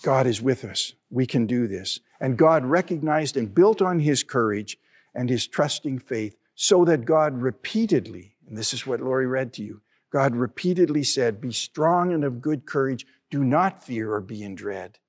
God 0.04 0.28
is 0.28 0.40
with 0.40 0.64
us. 0.64 0.92
We 1.10 1.26
can 1.26 1.46
do 1.46 1.66
this. 1.66 1.98
And 2.20 2.38
God 2.38 2.64
recognized 2.64 3.36
and 3.36 3.52
built 3.52 3.82
on 3.82 3.98
his 3.98 4.22
courage 4.22 4.78
and 5.12 5.28
his 5.28 5.48
trusting 5.48 5.98
faith 5.98 6.36
so 6.54 6.84
that 6.84 7.04
God 7.04 7.42
repeatedly, 7.42 8.36
and 8.46 8.56
this 8.56 8.72
is 8.72 8.86
what 8.86 9.00
Lori 9.00 9.26
read 9.26 9.52
to 9.54 9.64
you, 9.64 9.82
God 10.12 10.36
repeatedly 10.36 11.02
said, 11.02 11.40
Be 11.40 11.50
strong 11.50 12.12
and 12.12 12.22
of 12.22 12.40
good 12.40 12.64
courage. 12.64 13.06
Do 13.28 13.42
not 13.42 13.82
fear 13.82 14.12
or 14.12 14.20
be 14.20 14.44
in 14.44 14.54
dread, 14.54 15.00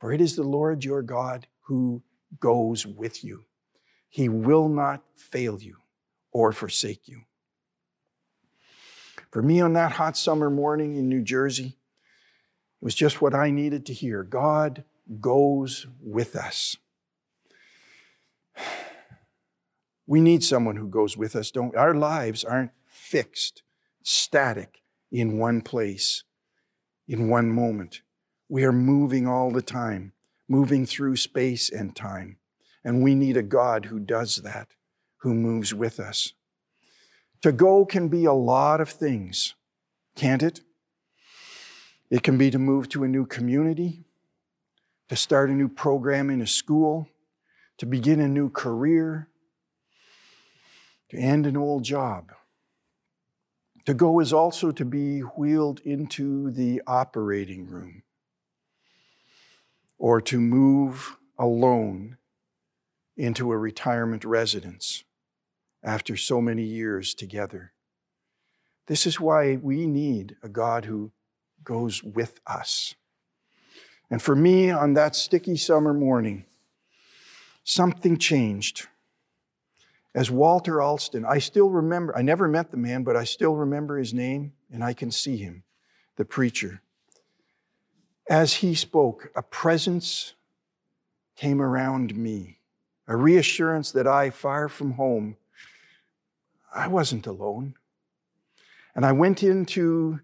for 0.00 0.14
it 0.14 0.22
is 0.22 0.34
the 0.34 0.44
Lord 0.44 0.82
your 0.82 1.02
God 1.02 1.46
who 1.66 2.02
goes 2.40 2.86
with 2.86 3.22
you. 3.22 3.44
He 4.08 4.28
will 4.28 4.68
not 4.68 5.02
fail 5.14 5.60
you 5.60 5.78
or 6.32 6.52
forsake 6.52 7.08
you. 7.08 7.22
For 9.30 9.42
me, 9.42 9.60
on 9.60 9.74
that 9.74 9.92
hot 9.92 10.16
summer 10.16 10.48
morning 10.48 10.96
in 10.96 11.08
New 11.08 11.22
Jersey, 11.22 11.76
it 12.80 12.84
was 12.84 12.94
just 12.94 13.20
what 13.20 13.34
I 13.34 13.50
needed 13.50 13.84
to 13.86 13.92
hear. 13.92 14.22
God 14.22 14.84
goes 15.20 15.86
with 16.00 16.36
us. 16.36 16.76
We 20.10 20.22
need 20.22 20.42
someone 20.42 20.76
who 20.76 20.88
goes 20.88 21.18
with 21.18 21.36
us, 21.36 21.50
don't 21.50 21.76
Our 21.76 21.92
lives 21.92 22.42
aren't 22.42 22.70
fixed, 22.86 23.62
static 24.02 24.80
in 25.12 25.36
one 25.36 25.60
place, 25.60 26.24
in 27.06 27.28
one 27.28 27.52
moment. 27.52 28.00
We 28.48 28.64
are 28.64 28.72
moving 28.72 29.26
all 29.26 29.50
the 29.50 29.60
time, 29.60 30.14
moving 30.48 30.86
through 30.86 31.16
space 31.16 31.68
and 31.68 31.94
time. 31.94 32.37
And 32.84 33.02
we 33.02 33.14
need 33.14 33.36
a 33.36 33.42
God 33.42 33.86
who 33.86 33.98
does 33.98 34.36
that, 34.36 34.68
who 35.18 35.34
moves 35.34 35.74
with 35.74 35.98
us. 36.00 36.32
To 37.42 37.52
go 37.52 37.84
can 37.84 38.08
be 38.08 38.24
a 38.24 38.32
lot 38.32 38.80
of 38.80 38.88
things, 38.88 39.54
can't 40.16 40.42
it? 40.42 40.60
It 42.10 42.22
can 42.22 42.38
be 42.38 42.50
to 42.50 42.58
move 42.58 42.88
to 42.90 43.04
a 43.04 43.08
new 43.08 43.26
community, 43.26 44.04
to 45.08 45.16
start 45.16 45.50
a 45.50 45.54
new 45.54 45.68
program 45.68 46.30
in 46.30 46.40
a 46.40 46.46
school, 46.46 47.08
to 47.78 47.86
begin 47.86 48.20
a 48.20 48.28
new 48.28 48.50
career, 48.50 49.28
to 51.10 51.16
end 51.16 51.46
an 51.46 51.56
old 51.56 51.84
job. 51.84 52.32
To 53.86 53.94
go 53.94 54.20
is 54.20 54.34
also 54.34 54.70
to 54.72 54.84
be 54.84 55.20
wheeled 55.20 55.80
into 55.80 56.50
the 56.50 56.82
operating 56.86 57.66
room 57.66 58.02
or 59.96 60.20
to 60.20 60.38
move 60.38 61.16
alone 61.38 62.17
into 63.18 63.50
a 63.50 63.58
retirement 63.58 64.24
residence 64.24 65.02
after 65.82 66.16
so 66.16 66.40
many 66.40 66.62
years 66.62 67.14
together. 67.14 67.72
This 68.86 69.06
is 69.06 69.20
why 69.20 69.56
we 69.56 69.86
need 69.86 70.36
a 70.42 70.48
God 70.48 70.84
who 70.84 71.10
goes 71.64 72.02
with 72.02 72.40
us. 72.46 72.94
And 74.10 74.22
for 74.22 74.34
me, 74.34 74.70
on 74.70 74.94
that 74.94 75.14
sticky 75.14 75.56
summer 75.56 75.92
morning, 75.92 76.46
something 77.64 78.16
changed. 78.16 78.86
As 80.14 80.30
Walter 80.30 80.80
Alston, 80.80 81.26
I 81.26 81.38
still 81.38 81.68
remember, 81.68 82.16
I 82.16 82.22
never 82.22 82.48
met 82.48 82.70
the 82.70 82.78
man, 82.78 83.02
but 83.02 83.16
I 83.16 83.24
still 83.24 83.54
remember 83.54 83.98
his 83.98 84.14
name 84.14 84.52
and 84.72 84.82
I 84.82 84.94
can 84.94 85.10
see 85.10 85.36
him, 85.36 85.64
the 86.16 86.24
preacher. 86.24 86.80
As 88.30 88.54
he 88.54 88.74
spoke, 88.74 89.30
a 89.36 89.42
presence 89.42 90.34
came 91.36 91.60
around 91.60 92.16
me 92.16 92.57
a 93.08 93.16
reassurance 93.16 93.90
that 93.92 94.06
I, 94.06 94.28
far 94.28 94.68
from 94.68 94.92
home, 94.92 95.38
I 96.72 96.86
wasn't 96.86 97.26
alone. 97.26 97.74
And 98.94 99.04
I 99.04 99.12
went 99.12 99.42
into 99.42 100.20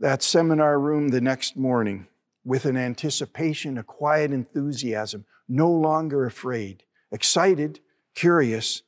that 0.00 0.22
seminar 0.22 0.80
room 0.80 1.10
the 1.10 1.20
next 1.20 1.56
morning 1.56 2.08
with 2.44 2.64
an 2.64 2.78
anticipation, 2.78 3.76
a 3.76 3.82
quiet 3.82 4.32
enthusiasm, 4.32 5.26
no 5.46 5.70
longer 5.70 6.24
afraid, 6.24 6.82
excited, 7.12 7.80
curious, 8.14 8.82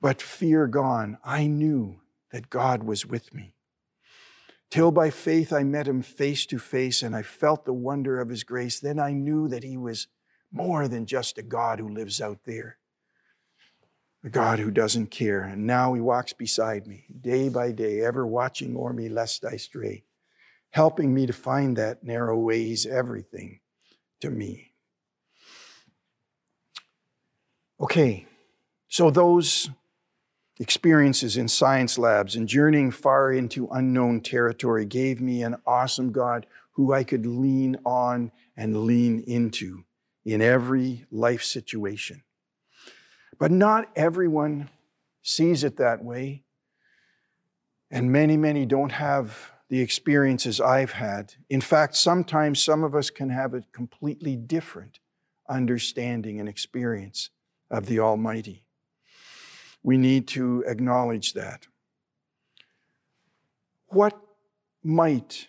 but 0.00 0.22
fear 0.22 0.68
gone. 0.68 1.18
I 1.24 1.48
knew 1.48 2.00
that 2.30 2.50
God 2.50 2.84
was 2.84 3.04
with 3.04 3.34
me. 3.34 3.54
Till 4.70 4.92
by 4.92 5.10
faith 5.10 5.52
I 5.52 5.64
met 5.64 5.88
him 5.88 6.02
face 6.02 6.46
to 6.46 6.58
face 6.58 7.02
and 7.02 7.16
I 7.16 7.22
felt 7.22 7.64
the 7.64 7.72
wonder 7.72 8.20
of 8.20 8.28
his 8.28 8.44
grace. 8.44 8.78
Then 8.78 8.98
I 8.98 9.12
knew 9.12 9.48
that 9.48 9.64
he 9.64 9.76
was 9.76 10.08
more 10.54 10.86
than 10.86 11.04
just 11.04 11.36
a 11.36 11.42
God 11.42 11.80
who 11.80 11.88
lives 11.88 12.20
out 12.20 12.38
there, 12.44 12.78
a 14.22 14.30
God 14.30 14.60
who 14.60 14.70
doesn't 14.70 15.08
care. 15.08 15.42
And 15.42 15.66
now 15.66 15.92
He 15.94 16.00
walks 16.00 16.32
beside 16.32 16.86
me 16.86 17.06
day 17.20 17.48
by 17.48 17.72
day, 17.72 18.00
ever 18.00 18.24
watching 18.24 18.76
o'er 18.76 18.92
me 18.92 19.08
lest 19.08 19.44
I 19.44 19.56
stray, 19.56 20.04
helping 20.70 21.12
me 21.12 21.26
to 21.26 21.32
find 21.32 21.76
that 21.76 22.04
narrow 22.04 22.38
way. 22.38 22.62
He's 22.62 22.86
everything 22.86 23.58
to 24.20 24.30
me. 24.30 24.70
Okay, 27.80 28.24
so 28.88 29.10
those 29.10 29.68
experiences 30.60 31.36
in 31.36 31.48
science 31.48 31.98
labs 31.98 32.36
and 32.36 32.46
journeying 32.46 32.92
far 32.92 33.32
into 33.32 33.68
unknown 33.72 34.20
territory 34.20 34.86
gave 34.86 35.20
me 35.20 35.42
an 35.42 35.56
awesome 35.66 36.12
God 36.12 36.46
who 36.72 36.92
I 36.92 37.02
could 37.02 37.26
lean 37.26 37.76
on 37.84 38.30
and 38.56 38.84
lean 38.84 39.24
into 39.26 39.84
in 40.24 40.40
every 40.40 41.04
life 41.10 41.42
situation. 41.42 42.22
But 43.38 43.50
not 43.50 43.90
everyone 43.96 44.70
sees 45.22 45.64
it 45.64 45.76
that 45.76 46.02
way. 46.02 46.44
And 47.90 48.10
many, 48.10 48.36
many 48.36 48.66
don't 48.66 48.92
have 48.92 49.52
the 49.68 49.80
experiences 49.80 50.60
I've 50.60 50.92
had. 50.92 51.34
In 51.48 51.60
fact, 51.60 51.96
sometimes 51.96 52.62
some 52.62 52.84
of 52.84 52.94
us 52.94 53.10
can 53.10 53.30
have 53.30 53.54
a 53.54 53.62
completely 53.72 54.36
different 54.36 55.00
understanding 55.48 56.40
and 56.40 56.48
experience 56.48 57.30
of 57.70 57.86
the 57.86 58.00
Almighty. 58.00 58.64
We 59.82 59.96
need 59.96 60.28
to 60.28 60.64
acknowledge 60.66 61.34
that. 61.34 61.66
What 63.88 64.18
might 64.82 65.48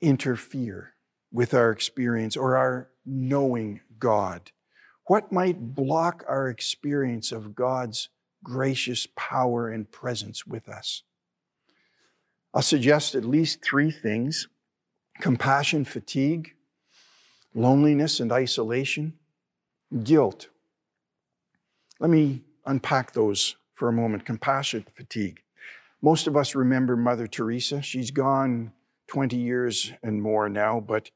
interfere 0.00 0.94
with 1.32 1.54
our 1.54 1.70
experience 1.70 2.36
or 2.36 2.56
our 2.56 2.88
knowing 3.06 3.80
God? 3.98 4.50
What 5.06 5.30
might 5.30 5.74
block 5.74 6.24
our 6.28 6.48
experience 6.48 7.30
of 7.30 7.54
God's 7.54 8.08
gracious 8.42 9.06
power 9.14 9.68
and 9.68 9.90
presence 9.90 10.46
with 10.46 10.68
us? 10.68 11.02
I'll 12.52 12.62
suggest 12.62 13.14
at 13.14 13.24
least 13.24 13.62
three 13.62 13.90
things 13.90 14.48
compassion 15.20 15.84
fatigue, 15.84 16.54
loneliness 17.54 18.20
and 18.20 18.32
isolation, 18.32 19.14
guilt. 20.02 20.48
Let 22.00 22.10
me 22.10 22.42
unpack 22.66 23.12
those 23.12 23.56
for 23.74 23.88
a 23.88 23.92
moment. 23.92 24.26
Compassion 24.26 24.84
fatigue. 24.94 25.42
Most 26.02 26.26
of 26.26 26.36
us 26.36 26.54
remember 26.54 26.96
Mother 26.96 27.26
Teresa. 27.26 27.80
She's 27.80 28.10
gone 28.10 28.72
20 29.08 29.36
years 29.36 29.92
and 30.02 30.20
more 30.20 30.48
now, 30.48 30.80
but 30.80 31.10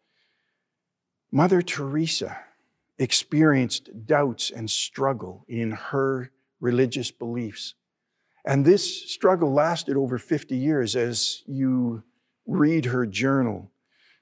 Mother 1.32 1.62
Teresa 1.62 2.38
experienced 2.98 4.06
doubts 4.06 4.50
and 4.50 4.70
struggle 4.70 5.44
in 5.48 5.70
her 5.70 6.30
religious 6.60 7.10
beliefs. 7.10 7.74
And 8.44 8.64
this 8.64 9.10
struggle 9.10 9.52
lasted 9.52 9.96
over 9.96 10.18
50 10.18 10.56
years 10.56 10.96
as 10.96 11.42
you 11.46 12.02
read 12.46 12.86
her 12.86 13.06
journal. 13.06 13.70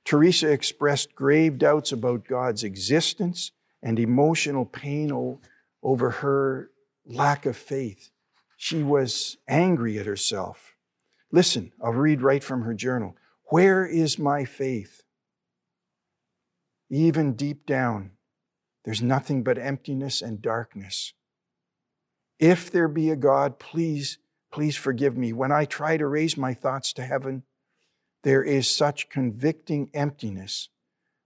Teresa 0.05 0.51
expressed 0.51 1.15
grave 1.15 1.59
doubts 1.59 1.93
about 1.93 2.27
God's 2.27 2.63
existence 2.63 3.53
and 3.83 3.99
emotional 3.99 4.67
pain 4.67 5.39
over 5.83 6.11
her 6.11 6.71
lack 7.07 7.47
of 7.47 7.57
faith. 7.57 8.11
She 8.57 8.83
was 8.83 9.39
angry 9.49 9.99
at 9.99 10.07
herself. 10.07 10.75
Listen, 11.31 11.73
I'll 11.83 11.93
read 11.93 12.23
right 12.23 12.43
from 12.43 12.63
her 12.63 12.75
journal. 12.75 13.17
Where 13.45 13.87
is 13.87 14.19
my 14.19 14.45
faith? 14.45 15.03
Even 16.91 17.35
deep 17.35 17.67
down, 17.67 18.13
there's 18.85 19.03
nothing 19.03 19.43
but 19.43 19.59
emptiness 19.59 20.23
and 20.23 20.41
darkness. 20.41 21.13
If 22.39 22.71
there 22.71 22.89
be 22.89 23.11
a 23.11 23.17
God, 23.17 23.59
please, 23.59 24.19
please 24.51 24.77
forgive 24.77 25.17
me. 25.17 25.33
When 25.33 25.53
I 25.53 25.65
try 25.65 25.97
to 25.97 26.07
raise 26.07 26.37
my 26.37 26.55
thoughts 26.55 26.93
to 26.95 27.05
heaven, 27.05 27.43
there 28.23 28.43
is 28.43 28.69
such 28.69 29.11
convicting 29.11 29.91
emptiness 29.93 30.71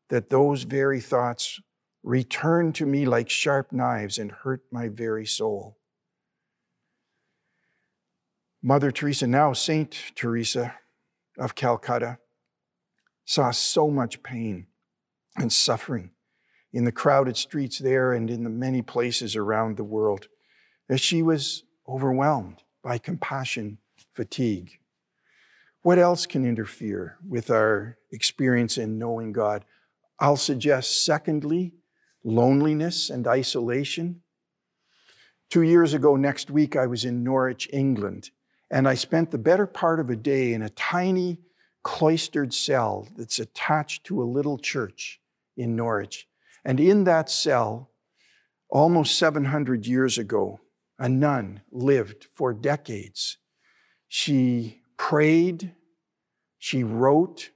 that 0.08 0.30
those 0.30 0.64
very 0.64 1.00
thoughts 1.00 1.60
return 2.02 2.72
to 2.72 2.84
me 2.84 3.06
like 3.06 3.30
sharp 3.30 3.72
knives 3.72 4.18
and 4.18 4.32
hurt 4.32 4.62
my 4.72 4.88
very 4.88 5.26
soul. 5.26 5.78
Mother 8.62 8.90
Teresa, 8.90 9.26
now 9.26 9.52
Saint 9.52 9.96
Teresa 10.14 10.74
of 11.38 11.54
Calcutta, 11.54 12.18
saw 13.24 13.50
so 13.50 13.88
much 13.88 14.22
pain 14.22 14.66
and 15.36 15.52
suffering 15.52 16.10
in 16.72 16.84
the 16.84 16.92
crowded 16.92 17.36
streets 17.36 17.78
there 17.78 18.12
and 18.12 18.30
in 18.30 18.44
the 18.44 18.50
many 18.50 18.82
places 18.82 19.36
around 19.36 19.76
the 19.76 19.84
world 19.84 20.28
that 20.88 20.98
she 20.98 21.22
was 21.22 21.64
overwhelmed 21.88 22.62
by 22.82 22.98
compassion 22.98 23.78
fatigue. 24.14 24.78
What 25.82 25.98
else 25.98 26.26
can 26.26 26.44
interfere 26.44 27.18
with 27.26 27.50
our 27.50 27.98
experience 28.10 28.78
in 28.78 28.98
knowing 28.98 29.32
God? 29.32 29.64
I'll 30.20 30.36
suggest, 30.36 31.04
secondly, 31.04 31.74
loneliness 32.22 33.10
and 33.10 33.26
isolation. 33.26 34.22
Two 35.50 35.62
years 35.62 35.92
ago, 35.92 36.16
next 36.16 36.50
week, 36.50 36.76
I 36.76 36.86
was 36.86 37.04
in 37.04 37.24
Norwich, 37.24 37.68
England, 37.72 38.30
and 38.70 38.88
I 38.88 38.94
spent 38.94 39.30
the 39.30 39.38
better 39.38 39.66
part 39.66 39.98
of 39.98 40.08
a 40.08 40.16
day 40.16 40.52
in 40.52 40.62
a 40.62 40.70
tiny 40.70 41.40
cloistered 41.82 42.54
cell 42.54 43.08
that's 43.16 43.40
attached 43.40 44.04
to 44.04 44.22
a 44.22 44.24
little 44.24 44.58
church 44.58 45.20
in 45.56 45.76
Norwich. 45.76 46.26
And 46.64 46.78
in 46.78 47.04
that 47.04 47.30
cell, 47.30 47.90
almost 48.68 49.18
700 49.18 49.86
years 49.86 50.18
ago, 50.18 50.60
a 50.98 51.08
nun 51.08 51.62
lived 51.70 52.26
for 52.34 52.52
decades. 52.52 53.38
She 54.08 54.82
prayed, 54.96 55.74
she 56.58 56.84
wrote, 56.84 57.50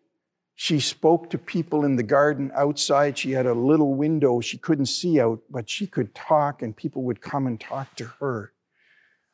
she 0.59 0.81
spoke 0.81 1.29
to 1.31 1.39
people 1.39 1.85
in 1.85 1.97
the 1.97 2.03
garden 2.03 2.51
outside. 2.55 3.19
She 3.19 3.33
had 3.33 3.45
a 3.45 3.53
little 3.53 3.95
window 3.95 4.41
she 4.41 4.57
couldn't 4.57 4.87
see 4.87 5.21
out, 5.21 5.41
but 5.51 5.69
she 5.69 5.87
could 5.87 6.15
talk, 6.15 6.63
and 6.63 6.75
people 6.75 7.03
would 7.03 7.21
come 7.21 7.47
and 7.47 7.61
talk 7.61 7.95
to 7.97 8.07
her. 8.21 8.53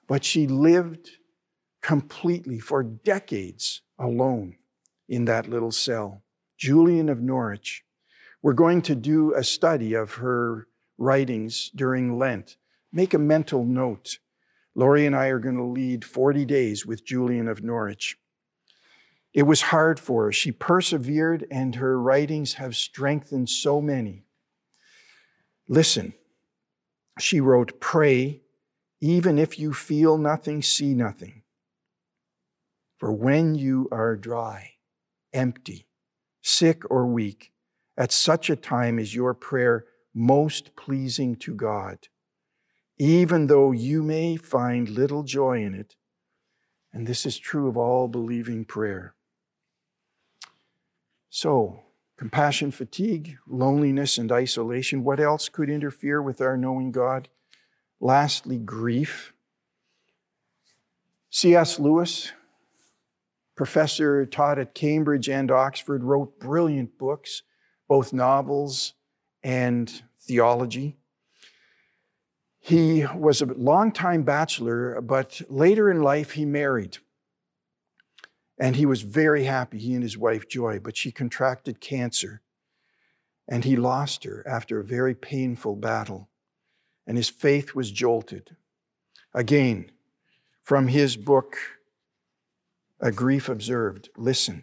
But 0.09 0.25
she 0.25 0.49
lived 0.49 1.11
completely 1.81 2.59
for 2.59 2.83
decades 2.83 3.83
alone 4.01 4.57
in 5.09 5.25
that 5.27 5.49
little 5.49 5.71
cell. 5.71 6.25
Julian 6.59 7.09
of 7.09 7.23
Norwich. 7.23 7.85
We're 8.43 8.53
going 8.53 8.83
to 8.83 8.95
do 8.95 9.35
a 9.35 9.45
study 9.45 9.95
of 9.95 10.15
her 10.15 10.67
writings 10.99 11.71
during 11.75 12.19
Lent 12.19 12.57
make 12.93 13.15
a 13.15 13.19
mental 13.19 13.65
note. 13.65 14.19
Laurie 14.75 15.07
and 15.07 15.17
I 15.17 15.27
are 15.27 15.39
going 15.39 15.57
to 15.57 15.65
lead 15.65 16.05
40 16.05 16.45
days 16.45 16.87
with 16.87 17.05
Julian 17.05 17.49
of 17.49 17.63
Norwich. 17.63 18.19
It 19.33 19.45
was 19.45 19.63
hard 19.63 19.99
for 19.99 20.25
her. 20.25 20.33
She 20.33 20.53
persevered, 20.53 21.47
and 21.51 21.77
her 21.77 21.99
writings 21.99 22.55
have 22.55 22.77
strengthened 22.77 23.49
so 23.49 23.81
many. 23.81 24.25
Listen, 25.69 26.13
she 27.19 27.41
wrote, 27.41 27.81
Pray, 27.81 28.43
even 29.01 29.39
if 29.39 29.59
you 29.59 29.73
feel 29.73 30.19
nothing, 30.19 30.63
see 30.63 30.93
nothing. 30.93 31.43
For 32.99 33.13
when 33.13 33.55
you 33.55 33.89
are 33.91 34.17
dry, 34.17 34.73
empty, 35.33 35.87
sick, 36.43 36.83
or 36.91 37.07
weak, 37.07 37.52
at 38.03 38.13
such 38.13 38.51
a 38.51 38.57
time 38.57 38.99
is 38.99 39.15
your 39.15 39.35
prayer 39.35 39.85
most 40.15 40.75
pleasing 40.77 41.37
to 41.37 41.55
God 41.55 42.09
even 43.05 43.49
though 43.49 43.73
you 43.73 44.01
may 44.01 44.37
find 44.37 44.89
little 44.89 45.25
joy 45.25 45.61
in 45.61 45.75
it. 45.75 45.97
And 46.93 47.05
this 47.05 47.27
is 47.27 47.37
true 47.37 47.69
of 47.69 47.77
all 47.77 48.07
believing 48.07 48.65
prayer. 48.65 49.15
So, 51.29 51.81
compassion 52.17 52.71
fatigue, 52.71 53.39
loneliness, 53.45 54.19
and 54.19 54.31
isolation. 54.31 55.03
What 55.03 55.19
else 55.19 55.49
could 55.49 55.69
interfere 55.69 56.23
with 56.23 56.41
our 56.41 56.57
knowing 56.57 56.93
God? 56.93 57.29
Lastly, 57.99 58.59
grief. 58.59 59.33
C.S. 61.29 61.81
Lewis, 61.81 62.31
professor 63.57 64.25
taught 64.27 64.61
at 64.61 64.77
Cambridge 64.77 65.29
and 65.29 65.51
Oxford, 65.51 66.05
wrote 66.05 66.39
brilliant 66.39 66.99
books, 66.99 67.43
both 67.93 68.15
novels 68.15 68.95
and 69.43 70.03
theology. 70.19 70.97
He 72.59 73.05
was 73.15 73.43
a 73.43 73.53
long-time 73.53 74.23
bachelor, 74.23 74.99
but 75.03 75.43
later 75.51 75.91
in 75.91 76.01
life 76.01 76.31
he 76.31 76.47
married. 76.47 76.97
And 78.59 78.77
he 78.77 78.87
was 78.87 79.03
very 79.03 79.45
happy, 79.45 79.79
he 79.79 79.93
and 79.93 80.03
his 80.03 80.17
wife 80.17 80.49
Joy, 80.49 80.79
but 80.79 80.97
she 80.97 81.13
contracted 81.13 81.83
cancer. 81.83 82.41
And 83.47 83.63
he 83.63 83.77
lost 83.77 84.25
her 84.25 84.43
after 84.49 84.81
a 84.81 84.85
very 84.85 85.15
painful 85.15 85.77
battle. 85.77 86.31
And 87.07 87.19
his 87.19 87.29
faith 87.29 87.75
was 87.75 87.91
jolted. 87.91 88.57
Again, 89.35 89.93
from 90.63 90.89
his 90.89 91.19
book, 91.19 91.59
A 93.01 93.13
Grief 93.13 93.51
Observed, 93.51 94.09
listen. 94.17 94.63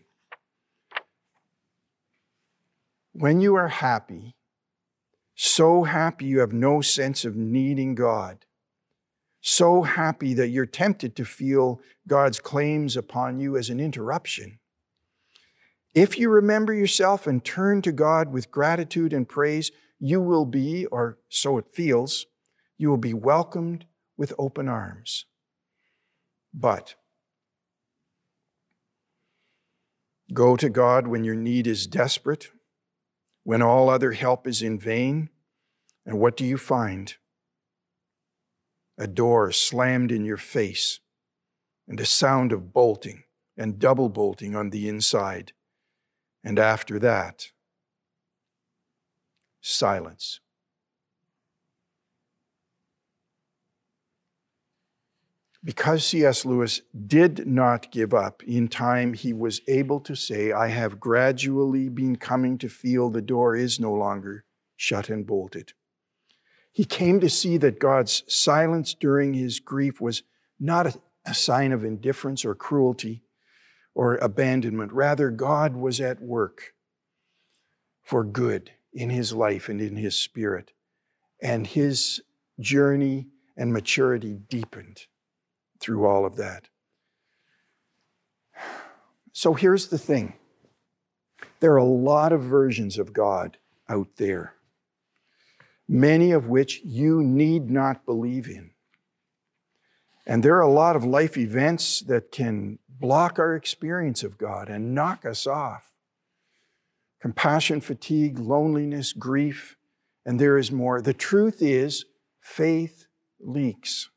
When 3.20 3.42
you 3.42 3.56
are 3.56 3.68
happy, 3.68 4.38
so 5.36 5.84
happy 5.84 6.24
you 6.24 6.40
have 6.40 6.54
no 6.54 6.80
sense 6.80 7.26
of 7.26 7.36
needing 7.36 7.94
God. 7.94 8.46
So 9.42 9.82
happy 9.82 10.34
that 10.36 10.48
you're 10.48 10.66
tempted 10.66 11.18
to 11.18 11.26
feel 11.26 11.82
God's 12.08 12.40
claims 12.40 12.96
upon 12.96 13.42
you 13.42 13.58
as 13.58 13.70
an 13.70 13.82
interruption. 13.82 14.60
If 15.94 16.18
you 16.18 16.30
remember 16.30 16.74
yourself 16.74 17.28
and 17.28 17.44
turn 17.44 17.82
to 17.82 17.92
God 17.92 18.32
with 18.32 18.52
gratitude 18.52 19.12
and 19.12 19.28
praise, 19.28 19.70
you 20.00 20.22
will 20.22 20.46
be, 20.46 20.86
or 20.86 21.18
so 21.28 21.58
it 21.58 21.66
feels, 21.74 22.26
you 22.78 22.90
will 22.90 22.96
be 22.96 23.14
welcomed 23.14 23.84
with 24.16 24.32
open 24.40 24.70
arms. 24.70 25.26
But 26.54 26.96
go 30.34 30.56
to 30.56 30.70
God 30.70 31.08
when 31.08 31.26
your 31.26 31.36
need 31.36 31.68
is 31.68 31.86
desperate 31.86 32.52
when 33.50 33.64
all 33.64 33.90
other 33.90 34.12
help 34.12 34.46
is 34.46 34.62
in 34.62 34.78
vain. 34.78 35.28
And 36.06 36.20
what 36.20 36.38
do 36.38 36.46
you 36.46 36.56
find? 36.56 37.16
a 38.96 39.08
door 39.08 39.52
slammed 39.52 40.12
in 40.12 40.24
your 40.24 40.38
face, 40.38 41.00
and 41.88 42.00
a 42.00 42.06
sound 42.06 42.52
of 42.52 42.74
bolting 42.74 43.24
and 43.58 43.80
double 43.80 44.10
bolting 44.10 44.56
on 44.56 44.70
the 44.70 44.88
inside. 44.88 45.54
And 46.44 46.60
after 46.60 47.00
that, 47.00 47.48
silence. 49.62 50.42
Because 55.64 56.06
C.S. 56.06 56.46
Lewis 56.46 56.82
did 57.08 57.46
not 57.46 57.92
give 57.92 58.14
up, 58.14 58.42
in 58.44 58.70
time 58.70 59.14
he 59.14 59.34
was 59.34 59.60
able 59.68 60.00
to 60.02 60.16
say, 60.16 60.54
I 60.54 60.68
have 60.70 61.02
gradually 61.02 61.90
been 61.90 62.16
coming 62.16 62.58
to 62.60 62.70
feel 62.70 63.10
the 63.10 63.22
door 63.22 63.56
is 63.56 63.80
no 63.80 63.94
longer 63.94 64.46
shut 64.78 65.10
and 65.10 65.28
bolted. 65.28 65.74
He 66.72 66.86
came 66.86 67.20
to 67.20 67.30
see 67.30 67.58
that 67.58 67.80
God's 67.80 68.24
silence 68.28 68.94
during 68.94 69.34
his 69.34 69.60
grief 69.60 70.00
was 70.00 70.24
not 70.60 70.88
a, 70.88 71.34
sign 71.34 71.72
of 71.72 71.84
indifference 71.84 72.44
or 72.44 72.56
cruelty 72.56 73.22
or 73.94 74.16
abandonment. 74.16 74.92
Rather, 74.92 75.30
God 75.30 75.76
was 75.76 76.02
at 76.02 76.20
work 76.20 76.74
for 78.02 78.24
good 78.24 78.72
in 78.94 79.12
his 79.12 79.32
life 79.32 79.70
and 79.70 79.80
in 79.80 79.96
his 79.96 80.16
spirit. 80.16 80.72
And 81.40 81.68
his 81.68 82.22
journey 82.60 83.28
and 83.56 83.72
maturity 83.72 84.40
deepened 84.50 85.06
through 85.80 86.06
all 86.06 86.26
of 86.26 86.36
that. 86.38 86.68
So 89.32 89.54
here's 89.54 89.88
the 89.88 89.98
thing 89.98 90.34
there 91.60 91.74
are 91.74 91.78
a 91.78 91.84
lot 91.84 92.32
of 92.32 92.42
versions 92.42 92.98
of 92.98 93.14
God 93.14 93.58
out 93.88 94.08
there, 94.18 94.54
many 95.88 96.32
of 96.32 96.48
which 96.48 96.82
you 96.84 97.24
need 97.24 97.70
not 97.70 98.06
believe 98.06 98.48
in. 98.48 98.72
And 100.26 100.44
there 100.44 100.58
are 100.58 100.62
a 100.62 100.72
lot 100.72 100.96
of 100.96 101.04
life 101.04 101.38
events 101.38 102.02
that 102.02 102.32
can 102.32 102.80
block 102.88 103.40
our 103.40 103.56
experience 103.56 104.24
of 104.24 104.38
God 104.38 104.70
and 104.70 104.94
knock 104.94 105.26
us 105.26 105.48
off. 105.48 105.92
Compassion, 107.22 107.82
fatigue, 107.82 108.38
loneliness, 108.38 109.12
grief, 109.12 109.76
and 110.26 110.40
there 110.40 110.58
is 110.58 110.72
more. 110.72 111.02
The 111.02 111.14
truth 111.14 111.62
is, 111.62 112.06
faith 112.40 113.08
leaks. 113.40 114.10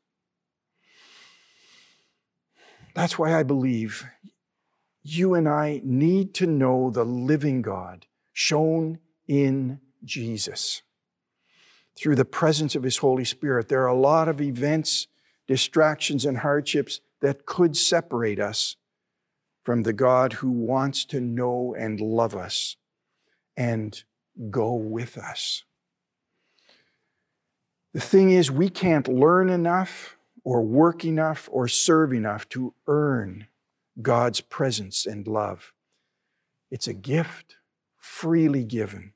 That's 2.93 3.17
why 3.17 3.37
I 3.37 3.43
believe 3.43 4.05
you 5.03 5.33
and 5.33 5.47
I 5.49 5.81
need 5.83 6.33
to 6.35 6.47
know 6.47 6.89
the 6.89 7.03
living 7.03 7.61
God 7.61 8.05
shown 8.31 8.99
in 9.27 9.79
Jesus. 10.03 10.81
Through 11.95 12.15
the 12.15 12.25
presence 12.25 12.75
of 12.75 12.83
His 12.83 12.97
Holy 12.97 13.25
Spirit, 13.25 13.67
there 13.67 13.83
are 13.83 13.87
a 13.87 13.95
lot 13.95 14.27
of 14.27 14.41
events, 14.41 15.07
distractions, 15.47 16.25
and 16.25 16.39
hardships 16.39 17.01
that 17.21 17.45
could 17.45 17.75
separate 17.75 18.39
us 18.39 18.77
from 19.63 19.83
the 19.83 19.93
God 19.93 20.33
who 20.33 20.51
wants 20.51 21.05
to 21.05 21.19
know 21.19 21.75
and 21.77 21.99
love 21.99 22.35
us 22.35 22.75
and 23.55 24.03
go 24.49 24.73
with 24.73 25.17
us. 25.17 25.63
The 27.93 28.01
thing 28.01 28.31
is, 28.31 28.49
we 28.49 28.69
can't 28.69 29.07
learn 29.07 29.49
enough 29.49 30.17
or 30.43 30.61
work 30.61 31.05
enough 31.05 31.47
or 31.51 31.67
serve 31.67 32.13
enough 32.13 32.47
to 32.49 32.73
earn 32.87 33.47
God's 34.01 34.41
presence 34.41 35.05
and 35.05 35.27
love. 35.27 35.73
It's 36.71 36.87
a 36.87 36.93
gift 36.93 37.55
freely 37.97 38.63
given, 38.63 39.13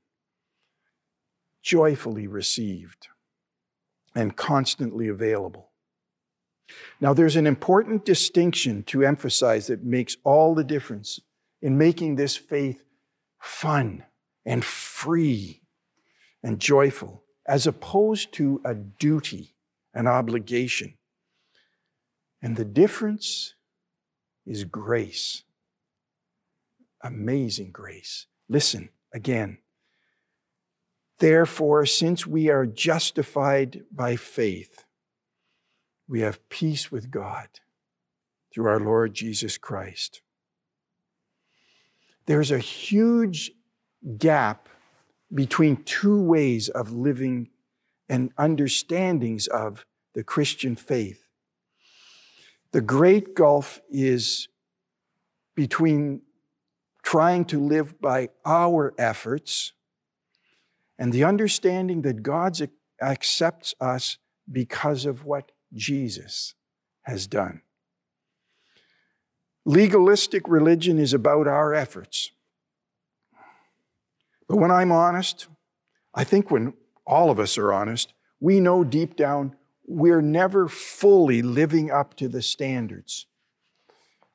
joyfully 1.61 2.27
received, 2.27 3.07
and 4.15 4.35
constantly 4.35 5.07
available. 5.07 5.71
Now, 6.99 7.13
there's 7.13 7.35
an 7.35 7.47
important 7.47 8.05
distinction 8.05 8.83
to 8.83 9.03
emphasize 9.03 9.67
that 9.67 9.83
makes 9.83 10.17
all 10.23 10.55
the 10.55 10.63
difference 10.63 11.19
in 11.61 11.77
making 11.77 12.15
this 12.15 12.35
faith 12.35 12.83
fun 13.39 14.03
and 14.45 14.63
free 14.63 15.61
and 16.43 16.59
joyful, 16.59 17.23
as 17.45 17.67
opposed 17.67 18.33
to 18.33 18.61
a 18.63 18.73
duty, 18.73 19.55
an 19.93 20.07
obligation. 20.07 20.93
And 22.41 22.55
the 22.55 22.65
difference 22.65 23.55
is 24.45 24.63
grace. 24.63 25.43
Amazing 27.01 27.71
grace. 27.71 28.27
Listen 28.47 28.89
again. 29.13 29.59
Therefore, 31.19 31.85
since 31.85 32.27
we 32.27 32.49
are 32.49 32.65
justified 32.65 33.83
by 33.91 34.15
faith, 34.15 34.85
we 36.07 36.21
have 36.21 36.47
peace 36.49 36.91
with 36.91 37.11
God 37.11 37.47
through 38.53 38.67
our 38.67 38.79
Lord 38.79 39.13
Jesus 39.13 39.57
Christ. 39.57 40.21
There's 42.27 42.51
a 42.51 42.59
huge 42.59 43.51
gap 44.17 44.69
between 45.33 45.83
two 45.83 46.21
ways 46.21 46.69
of 46.69 46.91
living 46.91 47.49
and 48.07 48.31
understandings 48.37 49.47
of 49.47 49.85
the 50.13 50.23
Christian 50.23 50.75
faith. 50.75 51.26
The 52.71 52.81
great 52.81 53.35
gulf 53.35 53.81
is 53.89 54.47
between 55.55 56.21
trying 57.03 57.45
to 57.45 57.59
live 57.59 57.99
by 57.99 58.29
our 58.45 58.93
efforts 58.97 59.73
and 60.99 61.13
the 61.13 61.23
understanding 61.23 62.01
that 62.01 62.23
God 62.23 62.57
accepts 63.01 63.75
us 63.79 64.17
because 64.51 65.05
of 65.05 65.25
what 65.25 65.51
Jesus 65.73 66.53
has 67.03 67.27
done. 67.27 67.61
Legalistic 69.65 70.47
religion 70.47 70.97
is 70.97 71.13
about 71.13 71.47
our 71.47 71.73
efforts. 71.73 72.31
But 74.47 74.57
when 74.57 74.71
I'm 74.71 74.93
honest, 74.93 75.47
I 76.13 76.23
think 76.23 76.49
when 76.49 76.73
all 77.05 77.29
of 77.29 77.39
us 77.39 77.57
are 77.57 77.73
honest, 77.73 78.13
we 78.39 78.59
know 78.59 78.83
deep 78.83 79.15
down 79.15 79.56
we're 79.87 80.21
never 80.21 80.67
fully 80.67 81.41
living 81.41 81.89
up 81.89 82.15
to 82.17 82.27
the 82.27 82.41
standards. 82.41 83.25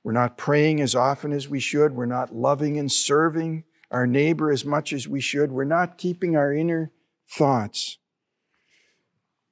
We're 0.02 0.12
not 0.12 0.38
praying 0.38 0.80
as 0.80 0.94
often 0.94 1.32
as 1.32 1.48
we 1.48 1.60
should. 1.60 1.92
We're 1.92 2.06
not 2.06 2.34
loving 2.34 2.78
and 2.78 2.90
serving 2.90 3.64
our 3.90 4.06
neighbor 4.06 4.50
as 4.50 4.64
much 4.64 4.92
as 4.92 5.06
we 5.06 5.20
should. 5.20 5.52
We're 5.52 5.64
not 5.64 5.98
keeping 5.98 6.34
our 6.36 6.52
inner 6.52 6.90
thoughts 7.28 7.98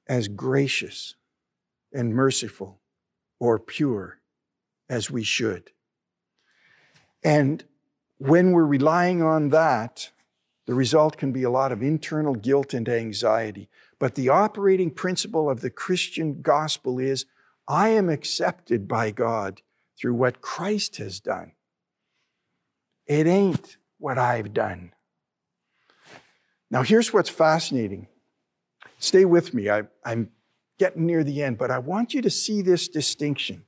as 0.08 0.26
gracious 0.26 1.14
and 1.92 2.14
merciful 2.14 2.80
or 3.38 3.58
pure 3.58 4.20
as 4.88 5.10
we 5.10 5.22
should. 5.22 5.70
And 7.22 7.62
when 8.18 8.52
we're 8.52 8.64
relying 8.64 9.22
on 9.22 9.50
that, 9.50 10.10
the 10.66 10.74
result 10.74 11.16
can 11.16 11.32
be 11.32 11.42
a 11.42 11.50
lot 11.50 11.72
of 11.72 11.82
internal 11.82 12.34
guilt 12.34 12.74
and 12.74 12.88
anxiety. 12.88 13.68
But 14.00 14.14
the 14.14 14.30
operating 14.30 14.90
principle 14.90 15.48
of 15.48 15.60
the 15.60 15.70
Christian 15.70 16.40
gospel 16.40 16.98
is 16.98 17.26
I 17.68 17.90
am 17.90 18.08
accepted 18.08 18.88
by 18.88 19.12
God 19.12 19.60
through 19.96 20.14
what 20.14 20.40
Christ 20.40 20.96
has 20.96 21.20
done. 21.20 21.52
It 23.06 23.26
ain't 23.26 23.76
what 23.98 24.18
I've 24.18 24.54
done. 24.54 24.94
Now, 26.70 26.82
here's 26.82 27.12
what's 27.12 27.28
fascinating. 27.28 28.08
Stay 28.98 29.24
with 29.24 29.52
me. 29.52 29.68
I, 29.68 29.82
am 30.04 30.30
getting 30.78 31.06
near 31.06 31.22
the 31.22 31.42
end, 31.42 31.58
but 31.58 31.70
I 31.70 31.78
want 31.78 32.14
you 32.14 32.22
to 32.22 32.30
see 32.30 32.62
this 32.62 32.88
distinction. 32.88 33.64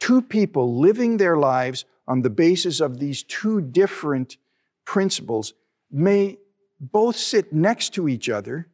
Two 0.00 0.20
people 0.20 0.78
living 0.78 1.16
their 1.16 1.36
lives 1.36 1.84
on 2.08 2.22
the 2.22 2.30
basis 2.30 2.80
of 2.80 2.98
these 2.98 3.22
two 3.22 3.60
different 3.60 4.36
principles 4.84 5.54
may 5.92 6.38
both 6.80 7.16
sit 7.16 7.52
next 7.52 7.94
to 7.94 8.08
each 8.08 8.28
other 8.28 8.68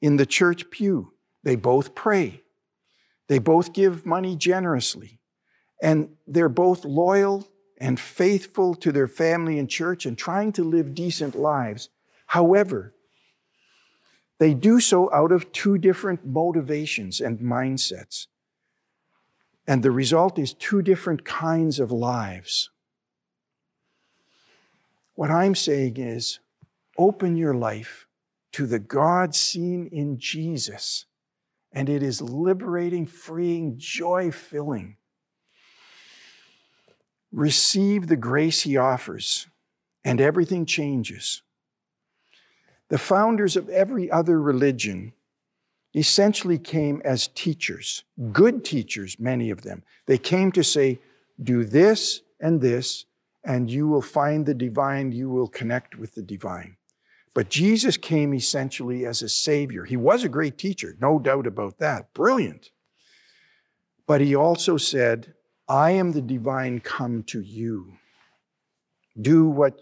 in 0.00 0.16
the 0.16 0.26
church 0.26 0.70
pew. 0.70 1.12
They 1.42 1.56
both 1.56 1.94
pray. 1.94 2.42
They 3.28 3.38
both 3.38 3.72
give 3.72 4.06
money 4.06 4.36
generously. 4.36 5.20
And 5.82 6.10
they're 6.26 6.48
both 6.48 6.84
loyal 6.84 7.46
and 7.78 8.00
faithful 8.00 8.74
to 8.76 8.92
their 8.92 9.08
family 9.08 9.58
and 9.58 9.68
church 9.68 10.06
and 10.06 10.16
trying 10.16 10.52
to 10.52 10.64
live 10.64 10.94
decent 10.94 11.34
lives. 11.34 11.90
However, 12.26 12.94
they 14.38 14.54
do 14.54 14.80
so 14.80 15.12
out 15.12 15.32
of 15.32 15.52
two 15.52 15.78
different 15.78 16.26
motivations 16.26 17.20
and 17.20 17.38
mindsets. 17.38 18.26
And 19.66 19.82
the 19.82 19.90
result 19.90 20.38
is 20.38 20.52
two 20.52 20.82
different 20.82 21.24
kinds 21.24 21.80
of 21.80 21.90
lives. 21.90 22.70
What 25.14 25.30
I'm 25.30 25.54
saying 25.54 25.96
is 25.96 26.38
open 26.98 27.36
your 27.36 27.54
life 27.54 28.05
to 28.56 28.66
the 28.66 28.78
God 28.78 29.34
seen 29.34 29.86
in 29.92 30.18
Jesus. 30.18 31.04
And 31.72 31.90
it 31.90 32.02
is 32.02 32.22
liberating, 32.22 33.04
freeing, 33.04 33.74
joy 33.76 34.30
filling. 34.30 34.96
Receive 37.30 38.06
the 38.06 38.16
grace 38.16 38.62
He 38.62 38.78
offers, 38.78 39.46
and 40.06 40.22
everything 40.22 40.64
changes. 40.64 41.42
The 42.88 42.96
founders 42.96 43.56
of 43.56 43.68
every 43.68 44.10
other 44.10 44.40
religion 44.40 45.12
essentially 45.94 46.56
came 46.56 47.02
as 47.04 47.28
teachers, 47.28 48.04
good 48.32 48.64
teachers, 48.64 49.20
many 49.20 49.50
of 49.50 49.60
them. 49.60 49.82
They 50.06 50.16
came 50.16 50.50
to 50.52 50.64
say, 50.64 50.98
do 51.42 51.62
this 51.62 52.22
and 52.40 52.62
this, 52.62 53.04
and 53.44 53.70
you 53.70 53.86
will 53.86 54.00
find 54.00 54.46
the 54.46 54.54
divine, 54.54 55.12
you 55.12 55.28
will 55.28 55.48
connect 55.48 55.98
with 55.98 56.14
the 56.14 56.22
divine. 56.22 56.78
But 57.36 57.50
Jesus 57.50 57.98
came 57.98 58.32
essentially 58.32 59.04
as 59.04 59.20
a 59.20 59.28
savior. 59.28 59.84
He 59.84 59.98
was 59.98 60.24
a 60.24 60.28
great 60.30 60.56
teacher, 60.56 60.96
no 61.02 61.18
doubt 61.18 61.46
about 61.46 61.76
that. 61.80 62.14
Brilliant. 62.14 62.70
But 64.06 64.22
he 64.22 64.34
also 64.34 64.78
said, 64.78 65.34
I 65.68 65.90
am 65.90 66.12
the 66.12 66.22
divine 66.22 66.80
come 66.80 67.22
to 67.24 67.42
you. 67.42 67.98
Do 69.20 69.50
what 69.50 69.78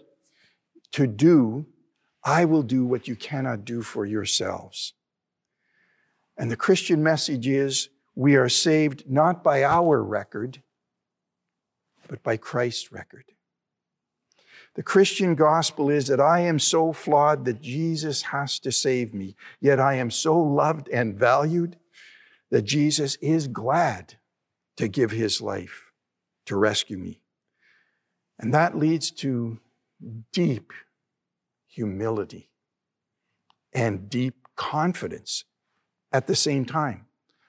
to 0.91 1.07
do, 1.07 1.65
I 2.25 2.43
will 2.43 2.61
do 2.61 2.83
what 2.83 3.07
you 3.07 3.15
cannot 3.15 3.63
do 3.63 3.81
for 3.81 4.05
yourselves. 4.05 4.93
And 6.37 6.51
the 6.51 6.57
Christian 6.57 7.01
message 7.01 7.47
is 7.47 7.87
we 8.15 8.35
are 8.35 8.49
saved 8.49 9.09
not 9.09 9.45
by 9.45 9.63
our 9.63 10.03
record, 10.03 10.61
but 12.09 12.21
by 12.21 12.35
Christ's 12.35 12.91
record. 12.91 13.23
The 14.75 14.83
Christian 14.83 15.35
gospel 15.35 15.89
is 15.89 16.07
that 16.07 16.19
I 16.19 16.41
am 16.41 16.59
so 16.59 16.91
flawed 16.91 17.45
that 17.45 17.61
Jesus 17.61 18.21
has 18.23 18.59
to 18.59 18.71
save 18.71 19.13
me, 19.13 19.35
yet 19.61 19.79
I 19.79 19.95
am 19.95 20.11
so 20.11 20.37
loved 20.37 20.89
and 20.89 21.17
valued 21.17 21.77
that 22.51 22.63
Jesus 22.63 23.15
is 23.21 23.47
glad 23.47 24.15
to 24.75 24.89
give 24.89 25.11
his 25.11 25.41
life 25.41 25.91
to 26.45 26.57
rescue 26.57 26.97
me. 26.97 27.21
And 28.37 28.53
that 28.53 28.77
leads 28.77 29.11
to 29.11 29.59
deep 30.33 30.73
humility 31.67 32.49
and 33.73 34.09
deep 34.09 34.35
confidence 34.55 35.45
at 36.11 36.27
the 36.27 36.35
same 36.35 36.65
time. 36.65 37.05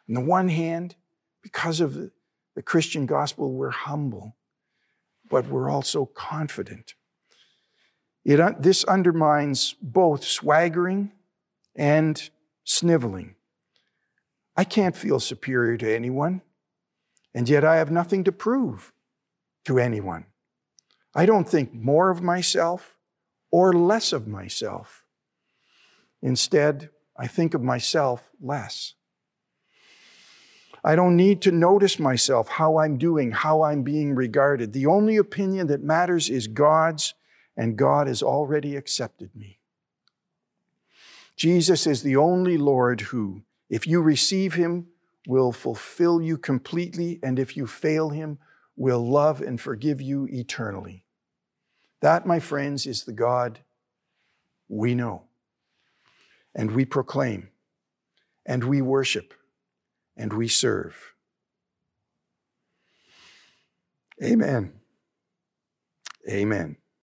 On 0.09 0.15
the 0.15 0.21
one 0.21 0.49
hand, 0.49 0.95
because 1.43 1.81
of 1.81 1.95
the 1.95 2.63
Christian 2.63 3.07
gospel, 3.07 3.53
we're 3.53 3.71
humble, 3.71 4.37
but 5.29 5.49
we're 5.49 5.69
also 5.69 6.07
confident. 6.07 6.95
It, 8.27 8.61
this 8.61 8.83
undermines 8.83 9.77
both 9.81 10.25
swaggering 10.25 11.13
and 11.77 12.29
sniveling. 12.65 13.37
I 14.57 14.65
can't 14.65 14.97
feel 14.97 15.21
superior 15.21 15.77
to 15.77 15.95
anyone, 15.95 16.43
and 17.33 17.49
yet 17.49 17.65
I 17.65 17.77
have 17.77 17.93
nothing 17.93 18.25
to 18.25 18.33
prove 18.33 18.93
to 19.65 19.79
anyone. 19.79 20.27
I 21.15 21.25
don't 21.25 21.49
think 21.49 21.73
more 21.73 22.11
of 22.11 22.21
myself 22.21 22.99
or 23.53 23.73
less 23.73 24.13
of 24.13 24.27
myself. 24.27 25.05
Instead, 26.21 26.91
I 27.17 27.29
think 27.29 27.55
of 27.55 27.63
myself 27.63 28.29
less. 28.41 28.95
I 30.83 30.97
don't 30.97 31.15
need 31.15 31.43
to 31.43 31.53
notice 31.53 32.01
myself, 32.01 32.49
how 32.49 32.79
I'm 32.79 32.99
doing, 32.99 33.31
how 33.31 33.63
I'm 33.63 33.85
being 33.85 34.17
regarded. 34.17 34.73
The 34.73 34.87
only 34.87 35.17
opinion 35.17 35.69
that 35.69 35.85
matters 35.85 36.29
is 36.29 36.49
God's 36.49 37.15
and 37.57 37.77
God 37.77 38.07
has 38.07 38.23
already 38.23 38.77
accepted 38.77 39.35
me. 39.35 39.59
Jesus 41.37 41.87
is 41.87 42.03
the 42.03 42.17
only 42.17 42.57
Lord 42.57 43.03
who, 43.03 43.43
if 43.69 43.87
you 43.87 44.01
receive 44.01 44.55
him, 44.55 44.89
will 45.27 45.53
fulfill 45.53 46.23
you 46.23 46.39
completely, 46.39 47.19
and 47.23 47.39
if 47.39 47.57
you 47.57 47.67
fail 47.67 48.11
him, 48.11 48.39
will 48.77 49.07
love 49.07 49.41
and 49.41 49.61
forgive 49.61 50.01
you 50.01 50.27
eternally. 50.31 51.05
That, 52.01 52.27
my 52.27 52.39
friends, 52.39 52.87
is 52.87 53.05
the 53.05 53.13
God 53.13 53.61
we 54.69 54.95
know, 54.95 55.25
and 56.55 56.73
we 56.73 56.85
proclaim, 56.85 57.49
and 58.45 58.65
we 58.65 58.81
worship, 58.81 59.35
and 60.17 60.33
we 60.33 60.49
serve. 60.49 61.13
Amen. 64.23 64.73
Amen. 66.29 66.77